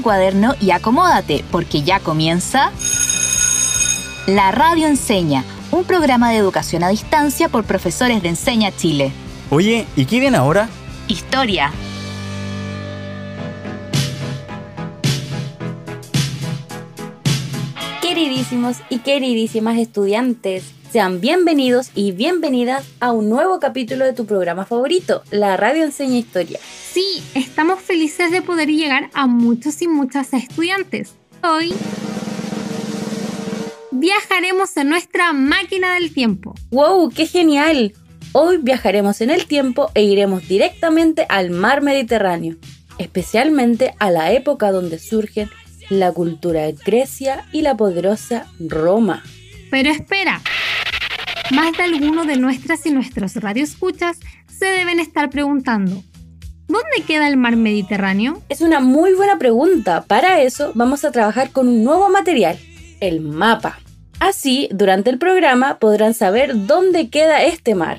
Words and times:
tu 0.00 0.04
cuaderno 0.04 0.54
y 0.60 0.70
acomódate, 0.70 1.44
porque 1.50 1.82
ya 1.82 2.00
comienza 2.00 2.72
La 4.26 4.50
Radio 4.50 4.86
Enseña, 4.86 5.44
un 5.70 5.84
programa 5.84 6.30
de 6.30 6.38
educación 6.38 6.82
a 6.84 6.88
distancia 6.88 7.48
por 7.48 7.64
profesores 7.64 8.22
de 8.22 8.30
Enseña 8.30 8.74
Chile. 8.74 9.12
Oye, 9.50 9.86
¿y 9.96 10.06
qué 10.06 10.20
viene 10.20 10.38
ahora? 10.38 10.68
Historia. 11.06 11.72
Queridísimos 18.00 18.78
y 18.88 19.00
queridísimas 19.00 19.78
estudiantes, 19.78 20.64
sean 20.90 21.20
bienvenidos 21.20 21.90
y 21.94 22.10
bienvenidas 22.10 22.84
a 22.98 23.12
un 23.12 23.28
nuevo 23.28 23.60
capítulo 23.60 24.04
de 24.04 24.12
tu 24.12 24.26
programa 24.26 24.64
favorito, 24.64 25.22
La 25.30 25.56
Radio 25.56 25.84
Enseña 25.84 26.16
Historia. 26.16 26.58
Sí, 26.92 27.22
estamos 27.34 27.80
felices 27.80 28.32
de 28.32 28.42
poder 28.42 28.68
llegar 28.68 29.08
a 29.14 29.28
muchos 29.28 29.82
y 29.82 29.88
muchas 29.88 30.32
estudiantes. 30.32 31.14
Hoy 31.44 31.72
viajaremos 33.92 34.76
en 34.76 34.88
nuestra 34.88 35.32
máquina 35.32 35.94
del 35.94 36.12
tiempo. 36.12 36.54
¡Wow! 36.72 37.10
¡Qué 37.10 37.26
genial! 37.26 37.92
Hoy 38.32 38.58
viajaremos 38.58 39.20
en 39.20 39.30
el 39.30 39.46
tiempo 39.46 39.92
e 39.94 40.02
iremos 40.02 40.48
directamente 40.48 41.24
al 41.28 41.50
mar 41.50 41.82
Mediterráneo, 41.82 42.56
especialmente 42.98 43.94
a 44.00 44.10
la 44.10 44.32
época 44.32 44.72
donde 44.72 44.98
surgen 44.98 45.50
la 45.88 46.10
cultura 46.10 46.62
de 46.62 46.72
Grecia 46.72 47.44
y 47.52 47.62
la 47.62 47.76
poderosa 47.76 48.46
Roma. 48.58 49.22
Pero 49.70 49.90
espera, 49.90 50.40
más 51.52 51.76
de 51.76 51.82
alguno 51.82 52.24
de 52.24 52.36
nuestras 52.36 52.86
y 52.86 52.90
nuestros 52.90 53.34
radioescuchas 53.36 54.18
se 54.46 54.66
deben 54.66 55.00
estar 55.00 55.30
preguntando, 55.30 56.02
¿dónde 56.68 57.04
queda 57.06 57.28
el 57.28 57.36
mar 57.36 57.56
Mediterráneo? 57.56 58.42
Es 58.48 58.60
una 58.60 58.80
muy 58.80 59.14
buena 59.14 59.38
pregunta. 59.38 60.04
Para 60.06 60.42
eso 60.42 60.72
vamos 60.74 61.04
a 61.04 61.10
trabajar 61.10 61.50
con 61.50 61.68
un 61.68 61.82
nuevo 61.82 62.08
material, 62.08 62.58
el 63.00 63.20
mapa. 63.20 63.78
Así, 64.20 64.68
durante 64.70 65.10
el 65.10 65.18
programa 65.18 65.78
podrán 65.78 66.14
saber 66.14 66.66
dónde 66.66 67.08
queda 67.08 67.42
este 67.42 67.74
mar. 67.74 67.98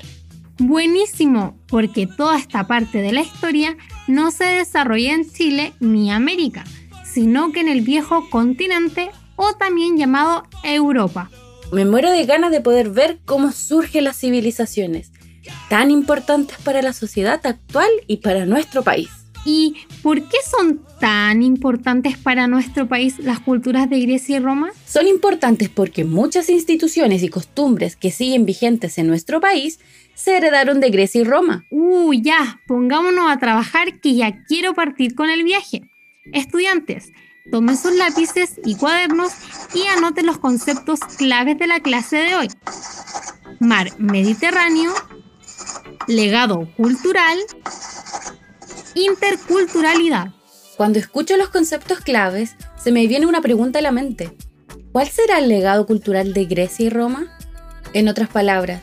Buenísimo, 0.58 1.58
porque 1.66 2.06
toda 2.06 2.38
esta 2.38 2.66
parte 2.66 2.98
de 2.98 3.12
la 3.12 3.22
historia 3.22 3.76
no 4.06 4.30
se 4.30 4.44
desarrolla 4.44 5.14
en 5.14 5.28
Chile 5.28 5.72
ni 5.80 6.12
América, 6.12 6.64
sino 7.04 7.50
que 7.52 7.60
en 7.60 7.68
el 7.68 7.80
viejo 7.80 8.30
continente 8.30 9.10
o 9.36 9.54
también 9.54 9.96
llamado 9.96 10.44
Europa. 10.62 11.30
Me 11.72 11.86
muero 11.86 12.10
de 12.10 12.26
ganas 12.26 12.50
de 12.50 12.60
poder 12.60 12.90
ver 12.90 13.20
cómo 13.24 13.50
surgen 13.50 14.04
las 14.04 14.18
civilizaciones, 14.18 15.10
tan 15.70 15.90
importantes 15.90 16.58
para 16.58 16.82
la 16.82 16.92
sociedad 16.92 17.40
actual 17.46 17.88
y 18.06 18.18
para 18.18 18.44
nuestro 18.44 18.82
país. 18.82 19.08
¿Y 19.46 19.76
por 20.02 20.20
qué 20.20 20.36
son 20.48 20.82
tan 21.00 21.42
importantes 21.42 22.18
para 22.18 22.46
nuestro 22.46 22.88
país 22.88 23.18
las 23.18 23.40
culturas 23.40 23.88
de 23.88 24.00
Grecia 24.00 24.36
y 24.36 24.40
Roma? 24.40 24.70
Son 24.86 25.06
importantes 25.08 25.70
porque 25.70 26.04
muchas 26.04 26.50
instituciones 26.50 27.22
y 27.22 27.30
costumbres 27.30 27.96
que 27.96 28.10
siguen 28.10 28.44
vigentes 28.44 28.98
en 28.98 29.06
nuestro 29.06 29.40
país 29.40 29.80
se 30.14 30.36
heredaron 30.36 30.78
de 30.78 30.90
Grecia 30.90 31.22
y 31.22 31.24
Roma. 31.24 31.64
Uy, 31.70 32.20
ya, 32.20 32.60
pongámonos 32.68 33.30
a 33.30 33.38
trabajar 33.38 33.98
que 33.98 34.14
ya 34.14 34.44
quiero 34.44 34.74
partir 34.74 35.14
con 35.14 35.30
el 35.30 35.42
viaje. 35.42 35.80
Estudiantes, 36.34 37.10
Tomen 37.50 37.76
sus 37.76 37.94
lápices 37.96 38.52
y 38.64 38.76
cuadernos 38.76 39.32
y 39.74 39.86
anoten 39.88 40.26
los 40.26 40.38
conceptos 40.38 41.00
claves 41.18 41.58
de 41.58 41.66
la 41.66 41.80
clase 41.80 42.16
de 42.16 42.36
hoy. 42.36 42.48
Mar 43.58 43.88
Mediterráneo, 43.98 44.92
legado 46.06 46.68
cultural, 46.76 47.38
interculturalidad. 48.94 50.28
Cuando 50.76 51.00
escucho 51.00 51.36
los 51.36 51.48
conceptos 51.48 52.00
claves, 52.00 52.54
se 52.76 52.92
me 52.92 53.08
viene 53.08 53.26
una 53.26 53.40
pregunta 53.40 53.80
a 53.80 53.82
la 53.82 53.92
mente. 53.92 54.36
¿Cuál 54.92 55.08
será 55.08 55.38
el 55.38 55.48
legado 55.48 55.84
cultural 55.86 56.32
de 56.34 56.44
Grecia 56.44 56.86
y 56.86 56.90
Roma? 56.90 57.36
En 57.92 58.08
otras 58.08 58.28
palabras, 58.28 58.82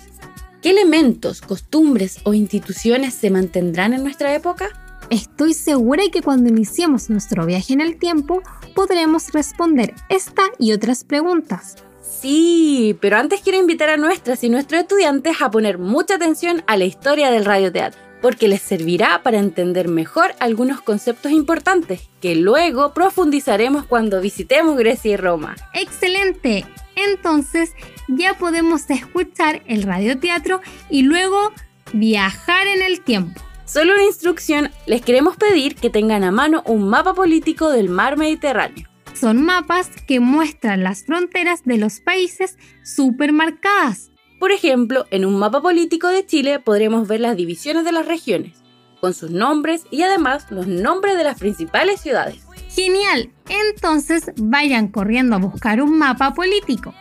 ¿qué 0.61 0.71
elementos, 0.71 1.41
costumbres 1.41 2.19
o 2.23 2.33
instituciones 2.33 3.13
se 3.13 3.29
mantendrán 3.29 3.93
en 3.93 4.03
nuestra 4.03 4.33
época? 4.35 4.69
Estoy 5.09 5.55
segura 5.55 6.03
de 6.03 6.11
que 6.11 6.21
cuando 6.21 6.49
iniciemos 6.49 7.09
nuestro 7.09 7.45
viaje 7.45 7.73
en 7.73 7.81
el 7.81 7.97
tiempo 7.97 8.43
podremos 8.75 9.31
responder 9.31 9.95
esta 10.07 10.43
y 10.59 10.71
otras 10.71 11.03
preguntas. 11.03 11.77
Sí, 12.01 12.95
pero 13.01 13.17
antes 13.17 13.41
quiero 13.41 13.57
invitar 13.57 13.89
a 13.89 13.97
nuestras 13.97 14.43
y 14.43 14.49
nuestros 14.49 14.81
estudiantes 14.81 15.41
a 15.41 15.49
poner 15.49 15.79
mucha 15.79 16.15
atención 16.15 16.63
a 16.67 16.77
la 16.77 16.85
historia 16.85 17.31
del 17.31 17.45
radioteatro, 17.45 17.99
porque 18.21 18.47
les 18.47 18.61
servirá 18.61 19.23
para 19.23 19.39
entender 19.39 19.87
mejor 19.87 20.35
algunos 20.39 20.81
conceptos 20.81 21.31
importantes 21.31 22.01
que 22.21 22.35
luego 22.35 22.93
profundizaremos 22.93 23.85
cuando 23.85 24.21
visitemos 24.21 24.77
Grecia 24.77 25.13
y 25.13 25.17
Roma. 25.17 25.55
¡Excelente! 25.73 26.65
Entonces 26.95 27.71
ya 28.09 28.35
podemos 28.35 28.87
escuchar 28.89 29.63
el 29.65 29.83
radioteatro 29.83 30.61
y 30.89 31.01
luego 31.01 31.51
viajar 31.93 32.67
en 32.67 32.83
el 32.83 33.01
tiempo. 33.01 33.41
Solo 33.71 33.93
una 33.93 34.03
instrucción, 34.03 34.71
les 34.87 35.03
queremos 35.03 35.37
pedir 35.37 35.75
que 35.75 35.91
tengan 35.91 36.23
a 36.23 36.31
mano 36.31 36.63
un 36.65 36.89
mapa 36.89 37.13
político 37.13 37.69
del 37.69 37.87
mar 37.87 38.17
Mediterráneo. 38.17 38.89
Son 39.13 39.45
mapas 39.45 39.91
que 40.07 40.19
muestran 40.19 40.83
las 40.83 41.03
fronteras 41.03 41.61
de 41.65 41.77
los 41.77 41.99
países 41.99 42.57
supermarcadas. 42.83 44.09
Por 44.39 44.51
ejemplo, 44.51 45.05
en 45.11 45.23
un 45.23 45.37
mapa 45.37 45.61
político 45.61 46.07
de 46.07 46.25
Chile 46.25 46.59
podremos 46.59 47.07
ver 47.07 47.19
las 47.19 47.37
divisiones 47.37 47.85
de 47.85 47.91
las 47.91 48.07
regiones, 48.07 48.57
con 49.01 49.13
sus 49.13 49.29
nombres 49.29 49.83
y 49.91 50.01
además 50.01 50.47
los 50.49 50.65
nombres 50.65 51.15
de 51.15 51.25
las 51.25 51.37
principales 51.37 52.01
ciudades. 52.01 52.41
Genial, 52.69 53.31
entonces 53.49 54.31
vayan 54.37 54.87
corriendo 54.87 55.35
a 55.35 55.39
buscar 55.39 55.79
un 55.83 55.95
mapa 55.99 56.33
político. 56.33 56.95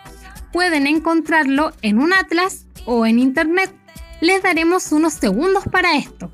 Pueden 0.52 0.86
encontrarlo 0.86 1.72
en 1.80 1.98
un 1.98 2.12
atlas 2.12 2.66
o 2.84 3.06
en 3.06 3.20
internet. 3.20 3.74
Les 4.20 4.42
daremos 4.42 4.92
unos 4.92 5.14
segundos 5.14 5.64
para 5.72 5.96
esto. 5.96 6.30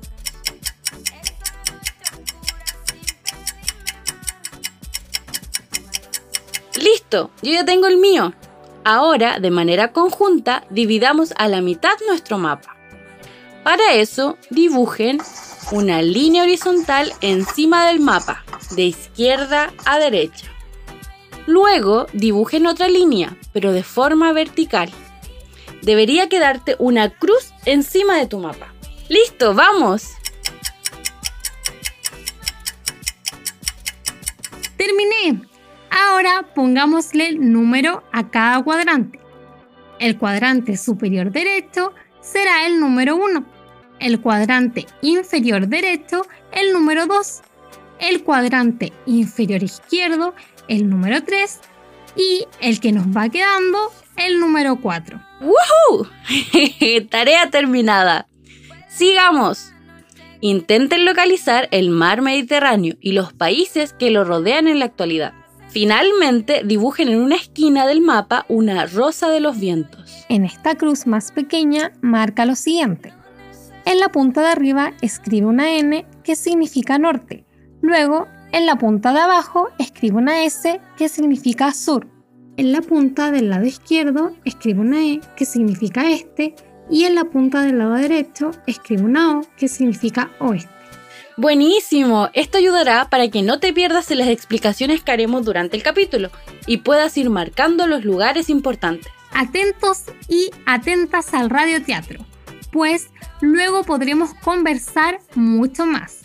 Yo 7.15 7.51
ya 7.51 7.65
tengo 7.65 7.87
el 7.87 7.97
mío. 7.97 8.33
Ahora, 8.83 9.39
de 9.39 9.49
manera 9.49 9.91
conjunta, 9.91 10.63
dividamos 10.69 11.33
a 11.37 11.47
la 11.47 11.61
mitad 11.61 11.95
nuestro 12.07 12.37
mapa. 12.37 12.75
Para 13.63 13.93
eso, 13.93 14.37
dibujen 14.51 15.19
una 15.71 16.01
línea 16.01 16.43
horizontal 16.43 17.11
encima 17.21 17.87
del 17.87 17.99
mapa, 17.99 18.43
de 18.75 18.83
izquierda 18.83 19.73
a 19.85 19.97
derecha. 19.97 20.47
Luego, 21.47 22.05
dibujen 22.13 22.67
otra 22.67 22.87
línea, 22.87 23.37
pero 23.53 23.71
de 23.71 23.83
forma 23.83 24.31
vertical. 24.33 24.91
Debería 25.81 26.29
quedarte 26.29 26.75
una 26.79 27.09
cruz 27.09 27.53
encima 27.65 28.17
de 28.17 28.27
tu 28.27 28.39
mapa. 28.39 28.73
¡Listo! 29.09 29.53
¡Vamos! 29.53 30.09
¡Terminé! 34.77 35.54
Ahora 35.95 36.45
pongámosle 36.53 37.29
el 37.29 37.53
número 37.53 38.03
a 38.11 38.29
cada 38.29 38.61
cuadrante. 38.61 39.17
El 39.97 40.17
cuadrante 40.17 40.75
superior 40.75 41.31
derecho 41.31 41.93
será 42.19 42.65
el 42.67 42.81
número 42.81 43.15
1. 43.15 43.45
El 43.99 44.19
cuadrante 44.19 44.87
inferior 45.01 45.67
derecho 45.67 46.27
el 46.51 46.73
número 46.73 47.07
2. 47.07 47.41
El 47.99 48.23
cuadrante 48.23 48.91
inferior 49.05 49.63
izquierdo 49.63 50.35
el 50.67 50.89
número 50.89 51.23
3. 51.23 51.61
Y 52.17 52.45
el 52.59 52.81
que 52.81 52.91
nos 52.91 53.07
va 53.07 53.29
quedando 53.29 53.93
el 54.17 54.41
número 54.41 54.75
4. 54.81 55.21
¡Woohoo! 55.39 56.09
Tarea 57.09 57.49
terminada. 57.49 58.27
Sigamos. 58.89 59.71
Intenten 60.41 61.05
localizar 61.05 61.69
el 61.71 61.89
mar 61.89 62.21
Mediterráneo 62.21 62.97
y 62.99 63.13
los 63.13 63.31
países 63.31 63.93
que 63.93 64.11
lo 64.11 64.25
rodean 64.25 64.67
en 64.67 64.79
la 64.79 64.85
actualidad. 64.85 65.33
Finalmente, 65.75 66.61
dibujen 66.63 67.09
en 67.09 67.19
una 67.19 67.35
esquina 67.35 67.85
del 67.85 67.99
mapa 67.99 68.45
una 68.47 68.85
rosa 68.85 69.27
de 69.27 69.41
los 69.41 69.59
vientos. 69.59 70.25
En 70.29 70.45
esta 70.45 70.75
cruz 70.75 71.05
más 71.05 71.33
pequeña 71.33 71.91
marca 71.99 72.45
lo 72.45 72.55
siguiente. 72.55 73.11
En 73.83 73.99
la 73.99 74.07
punta 74.07 74.39
de 74.39 74.47
arriba 74.47 74.93
escribe 75.01 75.47
una 75.47 75.77
N 75.77 76.05
que 76.23 76.37
significa 76.37 76.97
norte. 76.97 77.45
Luego, 77.81 78.25
en 78.53 78.65
la 78.65 78.77
punta 78.77 79.11
de 79.11 79.19
abajo 79.19 79.67
escribe 79.77 80.15
una 80.15 80.45
S 80.45 80.79
que 80.97 81.09
significa 81.09 81.73
sur. 81.73 82.07
En 82.55 82.71
la 82.71 82.79
punta 82.79 83.29
del 83.31 83.49
lado 83.49 83.65
izquierdo 83.65 84.31
escribe 84.45 84.79
una 84.79 85.03
E 85.03 85.19
que 85.35 85.43
significa 85.43 86.09
este 86.09 86.55
y 86.89 87.03
en 87.03 87.15
la 87.15 87.25
punta 87.25 87.63
del 87.63 87.79
lado 87.79 87.95
derecho 87.95 88.51
escribe 88.65 89.03
una 89.03 89.39
O 89.39 89.41
que 89.57 89.67
significa 89.67 90.31
oeste. 90.39 90.74
Buenísimo, 91.37 92.29
esto 92.31 92.59
ayudará 92.59 93.09
para 93.09 93.27
que 93.27 93.41
no 93.41 93.59
te 93.59 93.73
pierdas 93.73 94.09
en 94.09 94.19
las 94.19 94.29
explicaciones 94.29 95.03
que 95.03 95.11
haremos 95.11 95.43
durante 95.43 95.75
el 95.75 95.83
capítulo 95.83 96.29
y 96.65 96.77
puedas 96.77 97.17
ir 97.17 97.29
marcando 97.29 97.87
los 97.87 98.05
lugares 98.05 98.49
importantes. 98.49 99.11
Atentos 99.33 100.03
y 100.29 100.49
atentas 100.65 101.33
al 101.33 101.49
radioteatro, 101.49 102.25
pues 102.71 103.09
luego 103.41 103.83
podremos 103.83 104.33
conversar 104.35 105.19
mucho 105.35 105.85
más. 105.85 106.19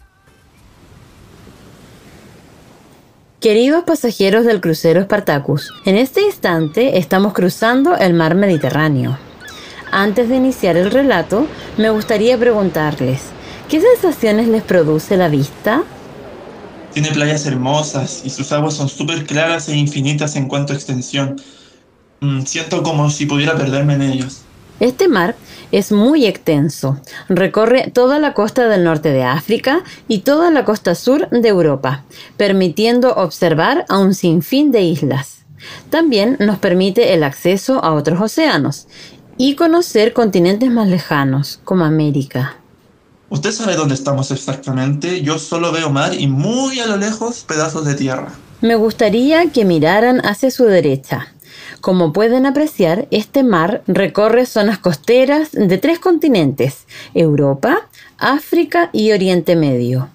Queridos 3.40 3.82
pasajeros 3.82 4.44
del 4.44 4.60
crucero 4.60 5.02
Spartacus, 5.02 5.72
en 5.86 5.96
este 5.96 6.22
instante 6.22 6.98
estamos 6.98 7.32
cruzando 7.32 7.96
el 7.96 8.14
mar 8.14 8.36
Mediterráneo. 8.36 9.18
Antes 9.90 10.28
de 10.28 10.36
iniciar 10.36 10.76
el 10.76 10.92
relato, 10.92 11.48
me 11.78 11.90
gustaría 11.90 12.38
preguntarles, 12.38 13.22
¿qué 13.70 13.80
sensaciones 13.80 14.48
les 14.48 14.64
produce 14.64 15.16
la 15.16 15.28
vista? 15.28 15.84
Tiene 16.92 17.12
playas 17.12 17.46
hermosas 17.46 18.22
y 18.24 18.30
sus 18.30 18.50
aguas 18.50 18.74
son 18.74 18.88
súper 18.88 19.24
claras 19.24 19.68
e 19.68 19.76
infinitas 19.76 20.34
en 20.34 20.48
cuanto 20.48 20.72
a 20.72 20.76
extensión. 20.76 21.40
Mm, 22.20 22.42
siento 22.42 22.82
como 22.82 23.08
si 23.10 23.26
pudiera 23.26 23.56
perderme 23.56 23.94
en 23.94 24.02
ellos. 24.02 24.42
Este 24.80 25.06
mar 25.06 25.36
es 25.70 25.92
muy 25.92 26.26
extenso. 26.26 27.00
Recorre 27.28 27.92
toda 27.94 28.18
la 28.18 28.34
costa 28.34 28.66
del 28.68 28.82
norte 28.82 29.12
de 29.12 29.22
África 29.22 29.84
y 30.08 30.18
toda 30.18 30.50
la 30.50 30.64
costa 30.64 30.96
sur 30.96 31.28
de 31.30 31.48
Europa, 31.48 32.02
permitiendo 32.36 33.14
observar 33.14 33.84
a 33.88 33.98
un 33.98 34.14
sinfín 34.14 34.72
de 34.72 34.82
islas. 34.82 35.44
También 35.90 36.36
nos 36.40 36.58
permite 36.58 37.14
el 37.14 37.22
acceso 37.22 37.84
a 37.84 37.92
otros 37.92 38.20
océanos 38.20 38.88
y 39.36 39.54
conocer 39.54 40.12
continentes 40.12 40.70
más 40.70 40.88
lejanos, 40.88 41.60
como 41.62 41.84
América. 41.84 42.59
¿Usted 43.30 43.52
sabe 43.52 43.76
dónde 43.76 43.94
estamos 43.94 44.32
exactamente? 44.32 45.22
Yo 45.22 45.38
solo 45.38 45.70
veo 45.70 45.88
mar 45.88 46.14
y 46.14 46.26
muy 46.26 46.80
a 46.80 46.86
lo 46.86 46.96
lejos 46.96 47.44
pedazos 47.46 47.84
de 47.84 47.94
tierra. 47.94 48.32
Me 48.60 48.74
gustaría 48.74 49.52
que 49.52 49.64
miraran 49.64 50.20
hacia 50.26 50.50
su 50.50 50.64
derecha. 50.64 51.28
Como 51.80 52.12
pueden 52.12 52.44
apreciar, 52.44 53.06
este 53.12 53.44
mar 53.44 53.84
recorre 53.86 54.46
zonas 54.46 54.78
costeras 54.78 55.52
de 55.52 55.78
tres 55.78 56.00
continentes, 56.00 56.86
Europa, 57.14 57.88
África 58.18 58.90
y 58.92 59.12
Oriente 59.12 59.54
Medio. 59.54 60.08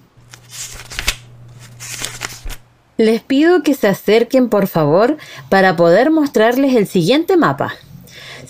Les 2.98 3.22
pido 3.22 3.62
que 3.62 3.72
se 3.72 3.88
acerquen 3.88 4.50
por 4.50 4.66
favor 4.66 5.16
para 5.48 5.74
poder 5.74 6.10
mostrarles 6.10 6.76
el 6.76 6.86
siguiente 6.86 7.38
mapa. 7.38 7.74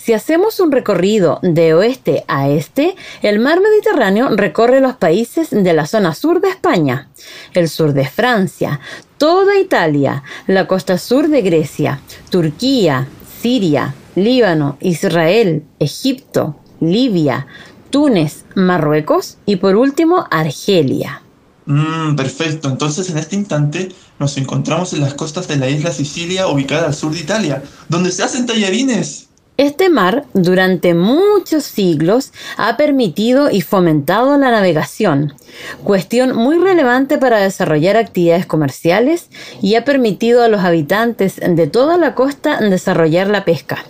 Si 0.07 0.13
hacemos 0.13 0.61
un 0.61 0.71
recorrido 0.71 1.39
de 1.41 1.73
oeste 1.73 2.23
a 2.29 2.47
este, 2.47 2.95
el 3.21 3.39
mar 3.39 3.59
Mediterráneo 3.59 4.29
recorre 4.37 4.79
los 4.79 4.95
países 4.95 5.49
de 5.49 5.73
la 5.73 5.85
zona 5.85 6.13
sur 6.13 6.39
de 6.39 6.47
España, 6.47 7.09
el 7.53 7.67
sur 7.67 7.91
de 7.91 8.07
Francia, 8.07 8.79
toda 9.17 9.59
Italia, 9.59 10.23
la 10.47 10.65
costa 10.65 10.97
sur 10.97 11.27
de 11.27 11.41
Grecia, 11.41 11.99
Turquía, 12.29 13.05
Siria, 13.41 13.95
Líbano, 14.15 14.77
Israel, 14.79 15.65
Egipto, 15.77 16.55
Libia, 16.79 17.45
Túnez, 17.89 18.45
Marruecos 18.55 19.39
y 19.45 19.57
por 19.57 19.75
último 19.75 20.25
Argelia. 20.31 21.21
Mm, 21.65 22.15
perfecto, 22.15 22.69
entonces 22.69 23.09
en 23.09 23.17
este 23.17 23.35
instante 23.35 23.89
nos 24.19 24.37
encontramos 24.37 24.93
en 24.93 25.01
las 25.01 25.15
costas 25.15 25.49
de 25.49 25.57
la 25.57 25.69
isla 25.69 25.91
Sicilia 25.91 26.47
ubicada 26.47 26.87
al 26.87 26.93
sur 26.95 27.11
de 27.11 27.19
Italia, 27.19 27.61
donde 27.89 28.13
se 28.13 28.23
hacen 28.23 28.45
tallarines. 28.45 29.26
Este 29.57 29.89
mar 29.89 30.25
durante 30.35 30.93
muchos 30.93 31.63
siglos 31.63 32.31
ha 32.57 32.77
permitido 32.77 33.49
y 33.49 33.61
fomentado 33.61 34.37
la 34.37 34.51
navegación, 34.51 35.33
cuestión 35.83 36.35
muy 36.35 36.59
relevante 36.59 37.17
para 37.17 37.39
desarrollar 37.39 37.97
actividades 37.97 38.45
comerciales 38.45 39.29
y 39.59 39.73
ha 39.73 39.83
permitido 39.83 40.43
a 40.43 40.47
los 40.47 40.61
habitantes 40.61 41.37
de 41.37 41.65
toda 41.65 41.97
la 41.97 42.13
costa 42.13 42.59
desarrollar 42.59 43.29
la 43.29 43.45
pesca. 43.45 43.83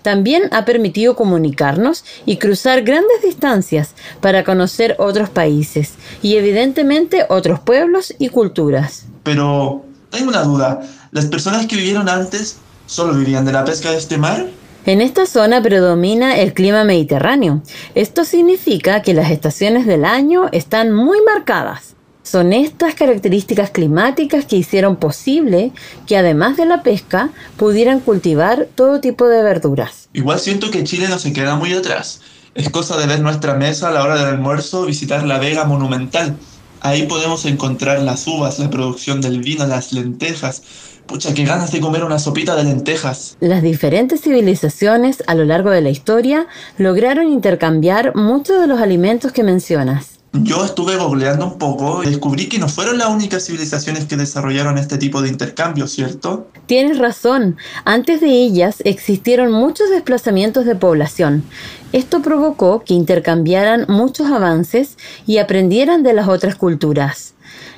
También 0.00 0.44
ha 0.50 0.64
permitido 0.64 1.14
comunicarnos 1.14 2.06
y 2.24 2.38
cruzar 2.38 2.80
grandes 2.80 3.20
distancias 3.22 3.90
para 4.22 4.44
conocer 4.44 4.96
otros 4.98 5.28
países 5.28 5.92
y 6.22 6.36
evidentemente 6.36 7.26
otros 7.28 7.60
pueblos 7.60 8.14
y 8.18 8.30
culturas. 8.30 9.04
Pero 9.24 9.84
tengo 10.08 10.30
una 10.30 10.42
duda, 10.42 10.80
¿las 11.10 11.26
personas 11.26 11.66
que 11.66 11.76
vivieron 11.76 12.08
antes 12.08 12.56
solo 12.86 13.12
vivían 13.12 13.44
de 13.44 13.52
la 13.52 13.66
pesca 13.66 13.90
de 13.90 13.98
este 13.98 14.16
mar? 14.16 14.46
En 14.84 15.00
esta 15.00 15.26
zona 15.26 15.62
predomina 15.62 16.38
el 16.38 16.54
clima 16.54 16.82
mediterráneo. 16.82 17.62
Esto 17.94 18.24
significa 18.24 19.00
que 19.02 19.14
las 19.14 19.30
estaciones 19.30 19.86
del 19.86 20.04
año 20.04 20.48
están 20.50 20.92
muy 20.92 21.18
marcadas. 21.24 21.94
Son 22.24 22.52
estas 22.52 22.94
características 22.94 23.70
climáticas 23.70 24.44
que 24.44 24.56
hicieron 24.56 24.96
posible 24.96 25.70
que 26.06 26.16
además 26.16 26.56
de 26.56 26.66
la 26.66 26.82
pesca 26.82 27.30
pudieran 27.56 28.00
cultivar 28.00 28.66
todo 28.74 29.00
tipo 29.00 29.28
de 29.28 29.44
verduras. 29.44 30.08
Igual 30.14 30.40
siento 30.40 30.72
que 30.72 30.82
Chile 30.82 31.06
no 31.08 31.20
se 31.20 31.32
queda 31.32 31.54
muy 31.54 31.72
atrás. 31.72 32.20
Es 32.56 32.68
cosa 32.68 32.96
de 32.96 33.06
ver 33.06 33.20
nuestra 33.20 33.54
mesa 33.54 33.88
a 33.88 33.92
la 33.92 34.02
hora 34.02 34.16
del 34.16 34.26
almuerzo, 34.26 34.84
visitar 34.84 35.22
la 35.24 35.38
Vega 35.38 35.64
Monumental. 35.64 36.36
Ahí 36.80 37.04
podemos 37.04 37.44
encontrar 37.44 38.00
las 38.00 38.26
uvas, 38.26 38.58
la 38.58 38.68
producción 38.68 39.20
del 39.20 39.40
vino, 39.40 39.64
las 39.64 39.92
lentejas, 39.92 40.64
Pucha, 41.06 41.34
qué 41.34 41.44
ganas 41.44 41.72
de 41.72 41.80
comer 41.80 42.04
una 42.04 42.18
sopita 42.18 42.56
de 42.56 42.64
lentejas. 42.64 43.36
Las 43.40 43.62
diferentes 43.62 44.20
civilizaciones 44.22 45.22
a 45.26 45.34
lo 45.34 45.44
largo 45.44 45.70
de 45.70 45.80
la 45.80 45.90
historia 45.90 46.46
lograron 46.78 47.28
intercambiar 47.28 48.14
muchos 48.14 48.60
de 48.60 48.66
los 48.66 48.80
alimentos 48.80 49.32
que 49.32 49.42
mencionas. 49.42 50.12
Yo 50.34 50.64
estuve 50.64 50.96
googleando 50.96 51.44
un 51.44 51.58
poco 51.58 52.02
y 52.02 52.06
descubrí 52.06 52.48
que 52.48 52.58
no 52.58 52.66
fueron 52.66 52.96
las 52.96 53.08
únicas 53.08 53.44
civilizaciones 53.44 54.06
que 54.06 54.16
desarrollaron 54.16 54.78
este 54.78 54.96
tipo 54.96 55.20
de 55.20 55.28
intercambio, 55.28 55.86
¿cierto? 55.86 56.48
Tienes 56.64 56.98
razón. 56.98 57.58
Antes 57.84 58.22
de 58.22 58.28
ellas 58.28 58.76
existieron 58.86 59.52
muchos 59.52 59.90
desplazamientos 59.90 60.64
de 60.64 60.74
población. 60.74 61.44
Esto 61.92 62.22
provocó 62.22 62.82
que 62.82 62.94
intercambiaran 62.94 63.84
muchos 63.88 64.28
avances 64.28 64.96
y 65.26 65.36
aprendieran 65.36 66.02
de 66.02 66.14
las 66.14 66.28
otras 66.28 66.54
culturas. 66.54 67.31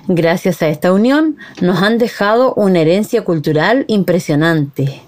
Gracias 0.09 0.61
a 0.61 0.69
esta 0.69 0.93
unión 0.93 1.37
nos 1.61 1.83
han 1.83 1.99
dejado 1.99 2.53
una 2.55 2.81
herencia 2.81 3.25
cultural 3.25 3.85
impresionante. 3.89 5.03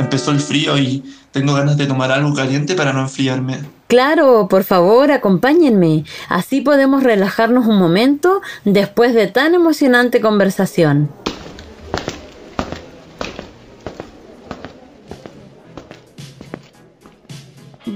Empezó 0.00 0.32
el 0.32 0.40
frío 0.40 0.76
y 0.78 1.04
tengo 1.30 1.54
ganas 1.54 1.76
de 1.76 1.86
tomar 1.86 2.10
algo 2.10 2.34
caliente 2.34 2.74
para 2.74 2.92
no 2.92 3.02
enfriarme. 3.02 3.58
Claro, 3.86 4.48
por 4.48 4.64
favor, 4.64 5.12
acompáñenme. 5.12 6.04
Así 6.28 6.60
podemos 6.60 7.04
relajarnos 7.04 7.66
un 7.66 7.78
momento 7.78 8.40
después 8.64 9.14
de 9.14 9.28
tan 9.28 9.54
emocionante 9.54 10.20
conversación. 10.20 11.08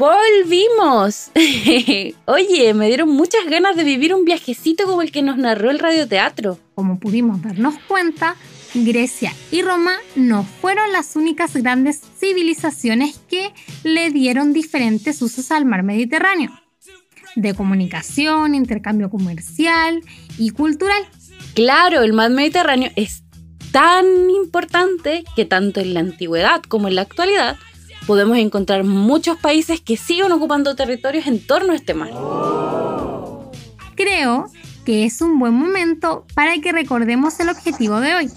¡Volvimos! 0.01 1.31
Oye, 2.25 2.73
me 2.73 2.87
dieron 2.87 3.11
muchas 3.11 3.45
ganas 3.51 3.77
de 3.77 3.85
vivir 3.85 4.15
un 4.15 4.25
viajecito 4.25 4.87
como 4.87 5.03
el 5.03 5.13
que 5.13 5.21
nos 5.21 5.37
narró 5.37 5.71
el 5.71 5.79
radioteatro. 5.79 6.59
Como 6.75 6.99
pudimos 6.99 7.43
darnos 7.43 7.75
cuenta, 7.87 8.35
Grecia 8.73 9.35
y 9.51 9.61
Roma 9.61 9.99
no 10.17 10.45
fueron 10.63 10.91
las 10.93 11.17
únicas 11.17 11.55
grandes 11.55 12.01
civilizaciones 12.19 13.21
que 13.29 13.53
le 13.85 14.09
dieron 14.09 14.55
diferentes 14.55 15.21
usos 15.21 15.51
al 15.51 15.67
mar 15.67 15.83
Mediterráneo, 15.83 16.51
de 17.37 17.53
comunicación, 17.53 18.55
intercambio 18.55 19.11
comercial 19.11 20.01
y 20.39 20.49
cultural. 20.49 21.03
Claro, 21.53 22.01
el 22.01 22.15
mar 22.15 22.31
Mediterráneo 22.31 22.91
es 22.97 23.23
tan 23.71 24.07
importante 24.31 25.25
que 25.37 25.45
tanto 25.45 25.81
en 25.81 25.93
la 25.93 26.01
antigüedad 26.01 26.63
como 26.63 26.89
en 26.89 26.95
la 26.95 27.03
actualidad 27.03 27.59
podemos 28.11 28.39
encontrar 28.39 28.83
muchos 28.83 29.39
países 29.39 29.81
que 29.81 29.97
siguen 29.97 30.33
ocupando 30.33 30.75
territorios 30.75 31.29
en 31.29 31.47
torno 31.47 31.73
a 31.73 31.77
este 31.77 31.95
mar. 31.95 32.11
Creo 33.95 34.51
que 34.85 35.05
es 35.05 35.21
un 35.21 35.39
buen 35.39 35.55
momento 35.55 36.27
para 36.35 36.59
que 36.59 36.73
recordemos 36.73 37.39
el 37.39 37.51
objetivo 37.51 38.01
de 38.01 38.17
hoy, 38.17 38.31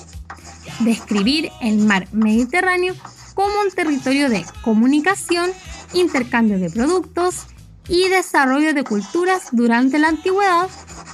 describir 0.81 1.49
el 1.59 1.79
mar 1.79 2.07
Mediterráneo 2.11 2.93
como 3.33 3.61
un 3.61 3.71
territorio 3.71 4.29
de 4.29 4.45
comunicación, 4.61 5.49
intercambio 5.95 6.59
de 6.59 6.69
productos 6.69 7.45
y 7.87 8.09
desarrollo 8.09 8.75
de 8.75 8.83
culturas 8.83 9.47
durante 9.53 9.97
la 9.97 10.09
antigüedad 10.09 10.69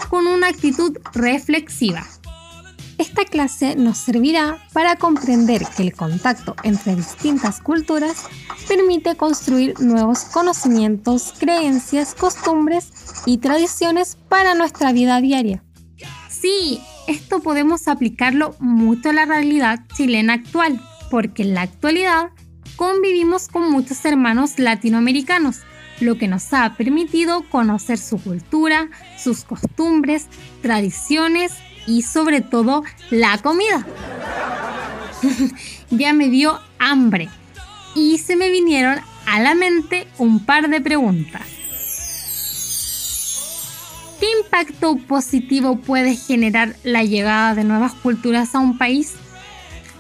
con 0.10 0.28
una 0.28 0.50
actitud 0.50 0.98
reflexiva. 1.14 2.06
Esta 3.00 3.24
clase 3.24 3.78
nos 3.78 3.98
servirá 3.98 4.60
para 4.74 4.98
comprender 4.98 5.66
que 5.78 5.84
el 5.84 5.94
contacto 5.94 6.54
entre 6.64 6.98
distintas 6.98 7.62
culturas 7.62 8.26
permite 8.68 9.16
construir 9.16 9.80
nuevos 9.80 10.26
conocimientos, 10.26 11.34
creencias, 11.40 12.14
costumbres 12.14 12.92
y 13.26 13.38
tradiciones 13.38 14.18
para 14.28 14.54
nuestra 14.54 14.92
vida 14.92 15.22
diaria. 15.22 15.64
Sí, 16.28 16.82
esto 17.08 17.40
podemos 17.40 17.88
aplicarlo 17.88 18.54
mucho 18.60 19.12
a 19.12 19.14
la 19.14 19.26
realidad 19.26 19.80
chilena 19.96 20.34
actual, 20.34 20.82
porque 21.10 21.44
en 21.44 21.54
la 21.54 21.62
actualidad 21.62 22.32
convivimos 22.76 23.48
con 23.48 23.72
muchos 23.72 24.04
hermanos 24.04 24.60
latinoamericanos, 24.60 25.62
lo 26.02 26.18
que 26.18 26.28
nos 26.28 26.52
ha 26.52 26.76
permitido 26.76 27.50
conocer 27.50 27.98
su 27.98 28.22
cultura, 28.22 28.90
sus 29.18 29.46
costumbres, 29.46 30.28
tradiciones 30.62 31.54
y 31.90 32.04
sobre 32.04 32.42
todo 32.42 32.84
la 33.10 33.38
comida. 33.40 33.86
ya 35.90 36.14
me 36.14 36.30
dio 36.30 36.60
hambre 36.78 37.30
y 37.96 38.20
se 38.20 38.36
me 38.36 38.50
vinieron 38.50 39.00
a 39.26 39.40
la 39.40 39.56
mente 39.56 40.08
un 40.18 40.46
par 40.46 40.70
de 40.70 40.80
preguntas. 40.82 41.42
Pim 44.20 44.30
impacto 44.44 44.98
positivo 44.98 45.78
puede 45.78 46.16
generar 46.16 46.76
la 46.84 47.04
llegada 47.04 47.56
de 47.56 47.64
nuevas 47.64 47.94
culturas 47.94 48.54
a 48.54 48.60
un 48.60 48.78
país? 48.78 49.14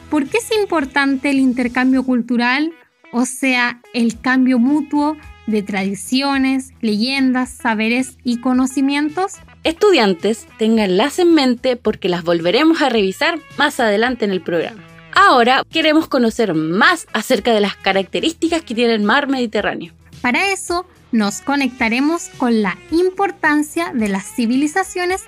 ¿Por 0.09 0.27
qué 0.27 0.37
es 0.37 0.51
importante 0.59 1.29
el 1.29 1.39
intercambio 1.39 2.03
cultural? 2.03 2.73
O 3.13 3.25
sea, 3.25 3.81
el 3.93 4.19
cambio 4.19 4.59
mutuo 4.59 5.15
de 5.47 5.63
tradiciones, 5.63 6.73
leyendas, 6.81 7.49
saberes 7.49 8.17
y 8.23 8.39
conocimientos? 8.39 9.33
Estudiantes, 9.63 10.47
tenganlas 10.57 11.19
en 11.19 11.33
mente 11.33 11.75
porque 11.75 12.07
las 12.07 12.23
volveremos 12.23 12.81
a 12.81 12.89
revisar 12.89 13.39
más 13.57 13.79
adelante 13.79 14.23
en 14.23 14.31
el 14.31 14.41
programa. 14.41 14.83
Ahora 15.13 15.63
queremos 15.69 16.07
conocer 16.07 16.53
más 16.53 17.07
acerca 17.11 17.51
de 17.53 17.59
las 17.59 17.75
características 17.75 18.61
que 18.61 18.73
tiene 18.73 18.93
el 18.93 19.01
mar 19.01 19.27
Mediterráneo. 19.27 19.93
Para 20.21 20.51
eso, 20.51 20.85
nos 21.11 21.41
conectaremos 21.41 22.29
con 22.37 22.61
la 22.61 22.77
importancia 22.91 23.91
de 23.93 24.07
las 24.07 24.33
civilizaciones 24.33 25.23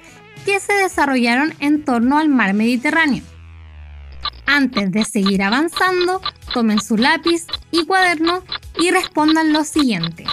que 0.46 0.60
se 0.60 0.74
desarrollaron 0.74 1.54
en 1.60 1.84
torno 1.84 2.18
al 2.18 2.30
mar 2.30 2.54
Mediterráneo. 2.54 3.24
Antes 4.46 4.92
de 4.92 5.04
seguir 5.04 5.44
avanzando, 5.44 6.22
tomen 6.54 6.82
su 6.82 6.98
lápiz 6.98 7.46
y 7.72 7.86
cuaderno 7.86 8.44
y 8.80 8.92
respondan 8.92 9.54
lo 9.54 9.64
siguiente. 9.64 10.26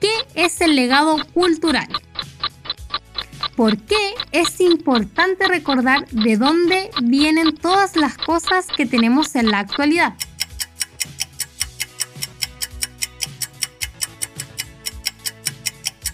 ¿Qué 0.00 0.12
es 0.34 0.60
el 0.60 0.76
legado 0.76 1.16
cultural? 1.32 1.88
¿Por 3.56 3.78
qué 3.78 4.14
es 4.32 4.60
importante 4.60 5.46
recordar 5.46 6.08
de 6.08 6.36
dónde 6.36 6.90
vienen 7.02 7.56
todas 7.56 7.94
las 7.94 8.18
cosas 8.18 8.66
que 8.66 8.84
tenemos 8.84 9.36
en 9.36 9.48
la 9.48 9.60
actualidad? 9.60 10.14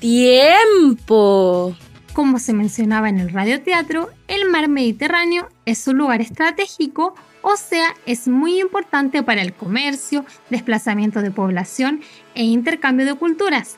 ¡Tiempo! 0.00 1.74
Como 2.12 2.38
se 2.38 2.52
mencionaba 2.52 3.08
en 3.08 3.18
el 3.18 3.30
radioteatro, 3.30 4.10
el 4.28 4.50
mar 4.50 4.68
Mediterráneo 4.68 5.48
es 5.64 5.86
un 5.88 5.96
lugar 5.96 6.20
estratégico, 6.20 7.14
o 7.40 7.56
sea, 7.56 7.94
es 8.04 8.28
muy 8.28 8.60
importante 8.60 9.22
para 9.22 9.40
el 9.40 9.54
comercio, 9.54 10.26
desplazamiento 10.50 11.22
de 11.22 11.30
población 11.30 12.02
e 12.34 12.44
intercambio 12.44 13.06
de 13.06 13.14
culturas 13.14 13.76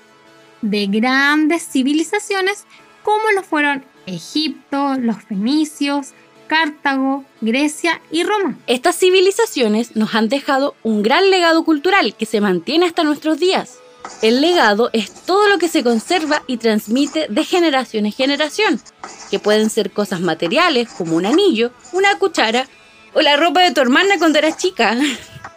de 0.63 0.87
grandes 0.87 1.69
civilizaciones 1.69 2.67
como 3.03 3.31
lo 3.35 3.43
fueron 3.43 3.85
Egipto, 4.07 4.97
los 4.99 5.23
fenicios, 5.23 6.13
Cartago, 6.47 7.25
Grecia 7.41 8.01
y 8.11 8.25
Roma. 8.25 8.59
Estas 8.67 8.99
civilizaciones 8.99 9.97
nos 9.97 10.15
han 10.15 10.29
dejado 10.29 10.75
un 10.83 11.03
gran 11.03 11.31
legado 11.31 11.65
cultural 11.65 12.15
que 12.15 12.27
se 12.27 12.41
mantiene 12.41 12.87
hasta 12.87 13.05
nuestros 13.05 13.39
días. 13.39 13.79
El 14.21 14.41
legado 14.41 14.91
es 14.93 15.13
todo 15.13 15.49
lo 15.49 15.59
que 15.59 15.69
se 15.69 15.83
conserva 15.83 16.43
y 16.47 16.57
transmite 16.57 17.27
de 17.29 17.45
generación 17.45 18.05
en 18.07 18.13
generación, 18.13 18.81
que 19.31 19.39
pueden 19.39 19.71
ser 19.71 19.93
cosas 19.93 20.21
materiales 20.21 20.89
como 20.91 21.17
un 21.17 21.25
anillo, 21.25 21.73
una 21.93 22.19
cuchara 22.19 22.67
o 23.15 23.21
la 23.21 23.37
ropa 23.37 23.63
de 23.63 23.73
tu 23.73 23.81
hermana 23.81 24.19
cuando 24.19 24.39
eras 24.39 24.57
chica. 24.57 24.97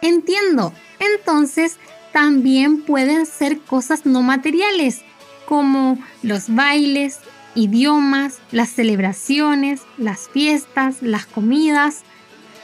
Entiendo. 0.00 0.72
Entonces, 0.98 1.76
también 2.12 2.82
pueden 2.82 3.26
ser 3.26 3.60
cosas 3.60 4.06
no 4.06 4.22
materiales, 4.22 5.02
como 5.46 5.98
los 6.22 6.54
bailes, 6.54 7.18
idiomas, 7.56 8.38
las 8.52 8.70
celebraciones, 8.70 9.80
las 9.98 10.28
fiestas, 10.28 10.96
las 11.00 11.26
comidas 11.26 12.02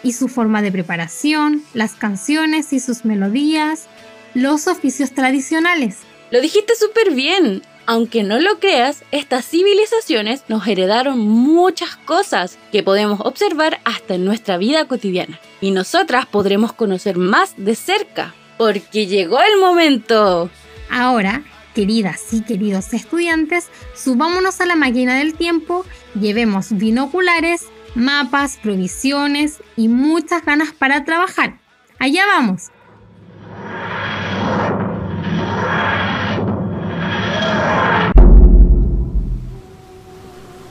y 0.05 0.13
su 0.13 0.29
forma 0.29 0.63
de 0.63 0.71
preparación, 0.71 1.63
las 1.75 1.95
canciones 1.95 2.73
y 2.73 2.81
sus 2.81 3.05
melodías, 3.05 3.87
los 4.35 4.69
oficios 4.69 5.13
tradicionales. 5.13 5.99
Lo 6.31 6.41
dijiste 6.41 6.75
súper 6.77 7.13
bien. 7.13 7.63
Aunque 7.85 8.23
no 8.23 8.39
lo 8.39 8.61
creas, 8.61 9.03
estas 9.11 9.45
civilizaciones 9.45 10.45
nos 10.47 10.69
heredaron 10.69 11.19
muchas 11.19 11.97
cosas 11.97 12.57
que 12.71 12.85
podemos 12.85 13.19
observar 13.21 13.81
hasta 13.85 14.15
en 14.15 14.25
nuestra 14.25 14.57
vida 14.57 14.87
cotidiana. 14.87 15.41
Y 15.61 15.73
nosotras 15.73 16.27
podremos 16.27 16.73
conocer 16.73 17.17
más 17.17 17.55
de 17.57 17.75
cerca, 17.75 18.35
porque 18.57 19.09
llegó 19.09 19.41
el 19.41 19.59
momento. 19.59 20.49
Ahora 20.91 21.43
Queridas 21.75 22.35
y 22.35 22.43
queridos 22.43 22.93
estudiantes, 22.93 23.71
subámonos 23.95 24.61
a 24.61 24.67
la 24.67 24.77
máquina 24.77 25.17
del 25.17 25.33
tiempo, 25.33 25.87
llevemos 26.15 26.77
binoculares, 26.77 27.65
mapas, 27.95 28.59
provisiones 28.63 29.63
y 29.75 29.89
muchas 29.89 30.45
ganas 30.45 30.73
para 30.73 31.07
trabajar. 31.07 31.59
Allá 31.99 32.27
vamos. 32.27 32.71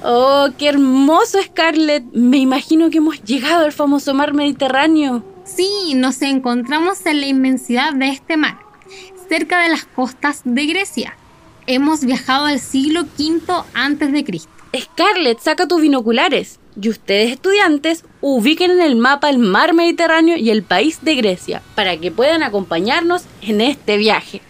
Oh, 0.04 0.50
qué 0.60 0.70
hermoso 0.70 1.42
Scarlett. 1.42 2.04
Me 2.14 2.38
imagino 2.38 2.92
que 2.92 3.00
hemos 3.00 3.24
llegado 3.24 3.66
al 3.66 3.72
famoso 3.72 4.14
mar 4.14 4.36
Mediterráneo. 4.36 5.24
Sí, 5.46 5.94
nos 5.96 6.22
encontramos 6.22 7.04
en 7.08 7.22
la 7.22 7.28
inmensidad 7.28 7.94
de 7.94 8.10
este 8.10 8.38
mar 8.38 8.71
cerca 9.32 9.62
de 9.62 9.70
las 9.70 9.86
costas 9.86 10.42
de 10.44 10.66
Grecia. 10.66 11.16
Hemos 11.66 12.04
viajado 12.04 12.48
al 12.48 12.60
siglo 12.60 13.04
V 13.18 13.64
antes 13.74 14.12
de 14.12 14.26
Cristo. 14.26 14.52
Scarlett, 14.78 15.40
saca 15.40 15.70
tus 15.70 15.80
binoculares. 15.80 16.60
Y 16.82 16.90
ustedes 16.90 17.32
estudiantes 17.32 18.04
ubiquen 18.20 18.72
en 18.72 18.82
el 18.82 18.98
mapa 18.98 19.30
el 19.30 19.38
mar 19.38 19.74
Mediterráneo 19.74 20.36
y 20.36 20.50
el 20.50 20.64
país 20.64 21.00
de 21.02 21.16
Grecia 21.16 21.62
para 21.76 21.96
que 21.96 22.12
puedan 22.12 22.44
acompañarnos 22.44 23.24
en 23.42 23.62
este 23.62 23.96
viaje. 23.96 24.42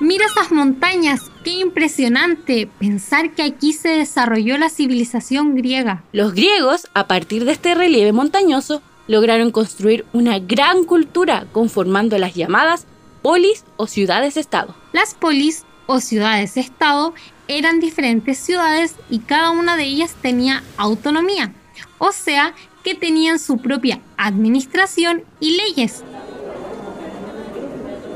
Mira 0.00 0.24
esas 0.26 0.52
montañas, 0.52 1.22
qué 1.42 1.58
impresionante 1.58 2.68
pensar 2.78 3.34
que 3.34 3.42
aquí 3.42 3.72
se 3.72 3.88
desarrolló 3.88 4.58
la 4.58 4.68
civilización 4.68 5.56
griega. 5.56 6.04
Los 6.12 6.34
griegos, 6.34 6.86
a 6.94 7.08
partir 7.08 7.46
de 7.46 7.52
este 7.52 7.74
relieve 7.74 8.12
montañoso, 8.12 8.80
lograron 9.06 9.50
construir 9.50 10.04
una 10.12 10.38
gran 10.38 10.84
cultura 10.84 11.46
conformando 11.52 12.18
las 12.18 12.34
llamadas 12.34 12.86
polis 13.22 13.64
o 13.76 13.86
ciudades-estado. 13.86 14.74
Las 14.92 15.14
polis 15.14 15.64
o 15.86 16.00
ciudades-estado 16.00 17.14
eran 17.48 17.80
diferentes 17.80 18.38
ciudades 18.38 18.96
y 19.10 19.20
cada 19.20 19.50
una 19.50 19.76
de 19.76 19.84
ellas 19.84 20.14
tenía 20.20 20.62
autonomía, 20.76 21.52
o 21.98 22.12
sea 22.12 22.54
que 22.82 22.94
tenían 22.94 23.38
su 23.38 23.58
propia 23.58 24.00
administración 24.16 25.24
y 25.40 25.56
leyes. 25.56 26.04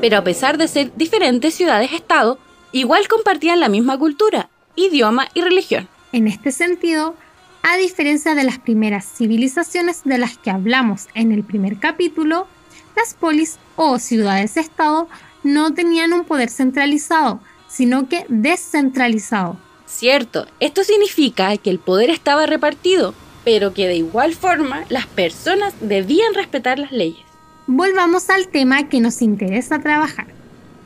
Pero 0.01 0.17
a 0.17 0.23
pesar 0.23 0.57
de 0.57 0.67
ser 0.67 0.91
diferentes 0.95 1.55
ciudades-estado, 1.55 2.39
igual 2.71 3.07
compartían 3.07 3.59
la 3.59 3.67
misma 3.67 3.97
cultura, 3.97 4.49
idioma 4.75 5.27
y 5.33 5.41
religión. 5.41 5.89
En 6.11 6.27
este 6.27 6.51
sentido, 6.51 7.15
a 7.63 7.77
diferencia 7.77 8.35
de 8.35 8.43
las 8.43 8.59
primeras 8.59 9.05
civilizaciones 9.05 10.03
de 10.03 10.17
las 10.17 10.37
que 10.37 10.51
hablamos 10.51 11.07
en 11.13 11.31
el 11.31 11.43
primer 11.43 11.77
capítulo, 11.77 12.47
las 12.95 13.13
polis 13.13 13.57
o 13.75 13.99
ciudades-estado 13.99 15.07
no 15.43 15.73
tenían 15.73 16.13
un 16.13 16.25
poder 16.25 16.49
centralizado, 16.49 17.41
sino 17.67 18.09
que 18.09 18.25
descentralizado. 18.29 19.57
Cierto, 19.85 20.47
esto 20.59 20.83
significa 20.83 21.55
que 21.57 21.69
el 21.69 21.79
poder 21.79 22.09
estaba 22.09 22.45
repartido, 22.45 23.13
pero 23.43 23.73
que 23.73 23.87
de 23.87 23.95
igual 23.95 24.33
forma 24.35 24.83
las 24.89 25.07
personas 25.07 25.73
debían 25.81 26.33
respetar 26.33 26.77
las 26.79 26.91
leyes. 26.91 27.25
Volvamos 27.67 28.29
al 28.29 28.47
tema 28.47 28.89
que 28.89 28.99
nos 28.99 29.21
interesa 29.21 29.79
trabajar, 29.79 30.27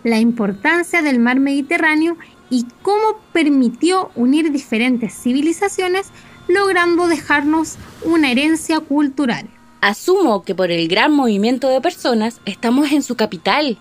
la 0.04 0.20
importancia 0.20 1.02
del 1.02 1.20
mar 1.20 1.40
Mediterráneo 1.40 2.18
y 2.50 2.66
cómo 2.82 3.20
permitió 3.32 4.12
unir 4.16 4.52
diferentes 4.52 5.14
civilizaciones 5.14 6.08
logrando 6.48 7.08
dejarnos 7.08 7.76
una 8.04 8.32
herencia 8.32 8.80
cultural. 8.80 9.48
Asumo 9.82 10.44
que 10.44 10.56
por 10.56 10.72
el 10.72 10.88
gran 10.88 11.14
movimiento 11.14 11.70
de 11.70 11.82
personas 11.82 12.40
estamos 12.46 12.92
en 12.92 13.04
su 13.04 13.16
capital, 13.16 13.78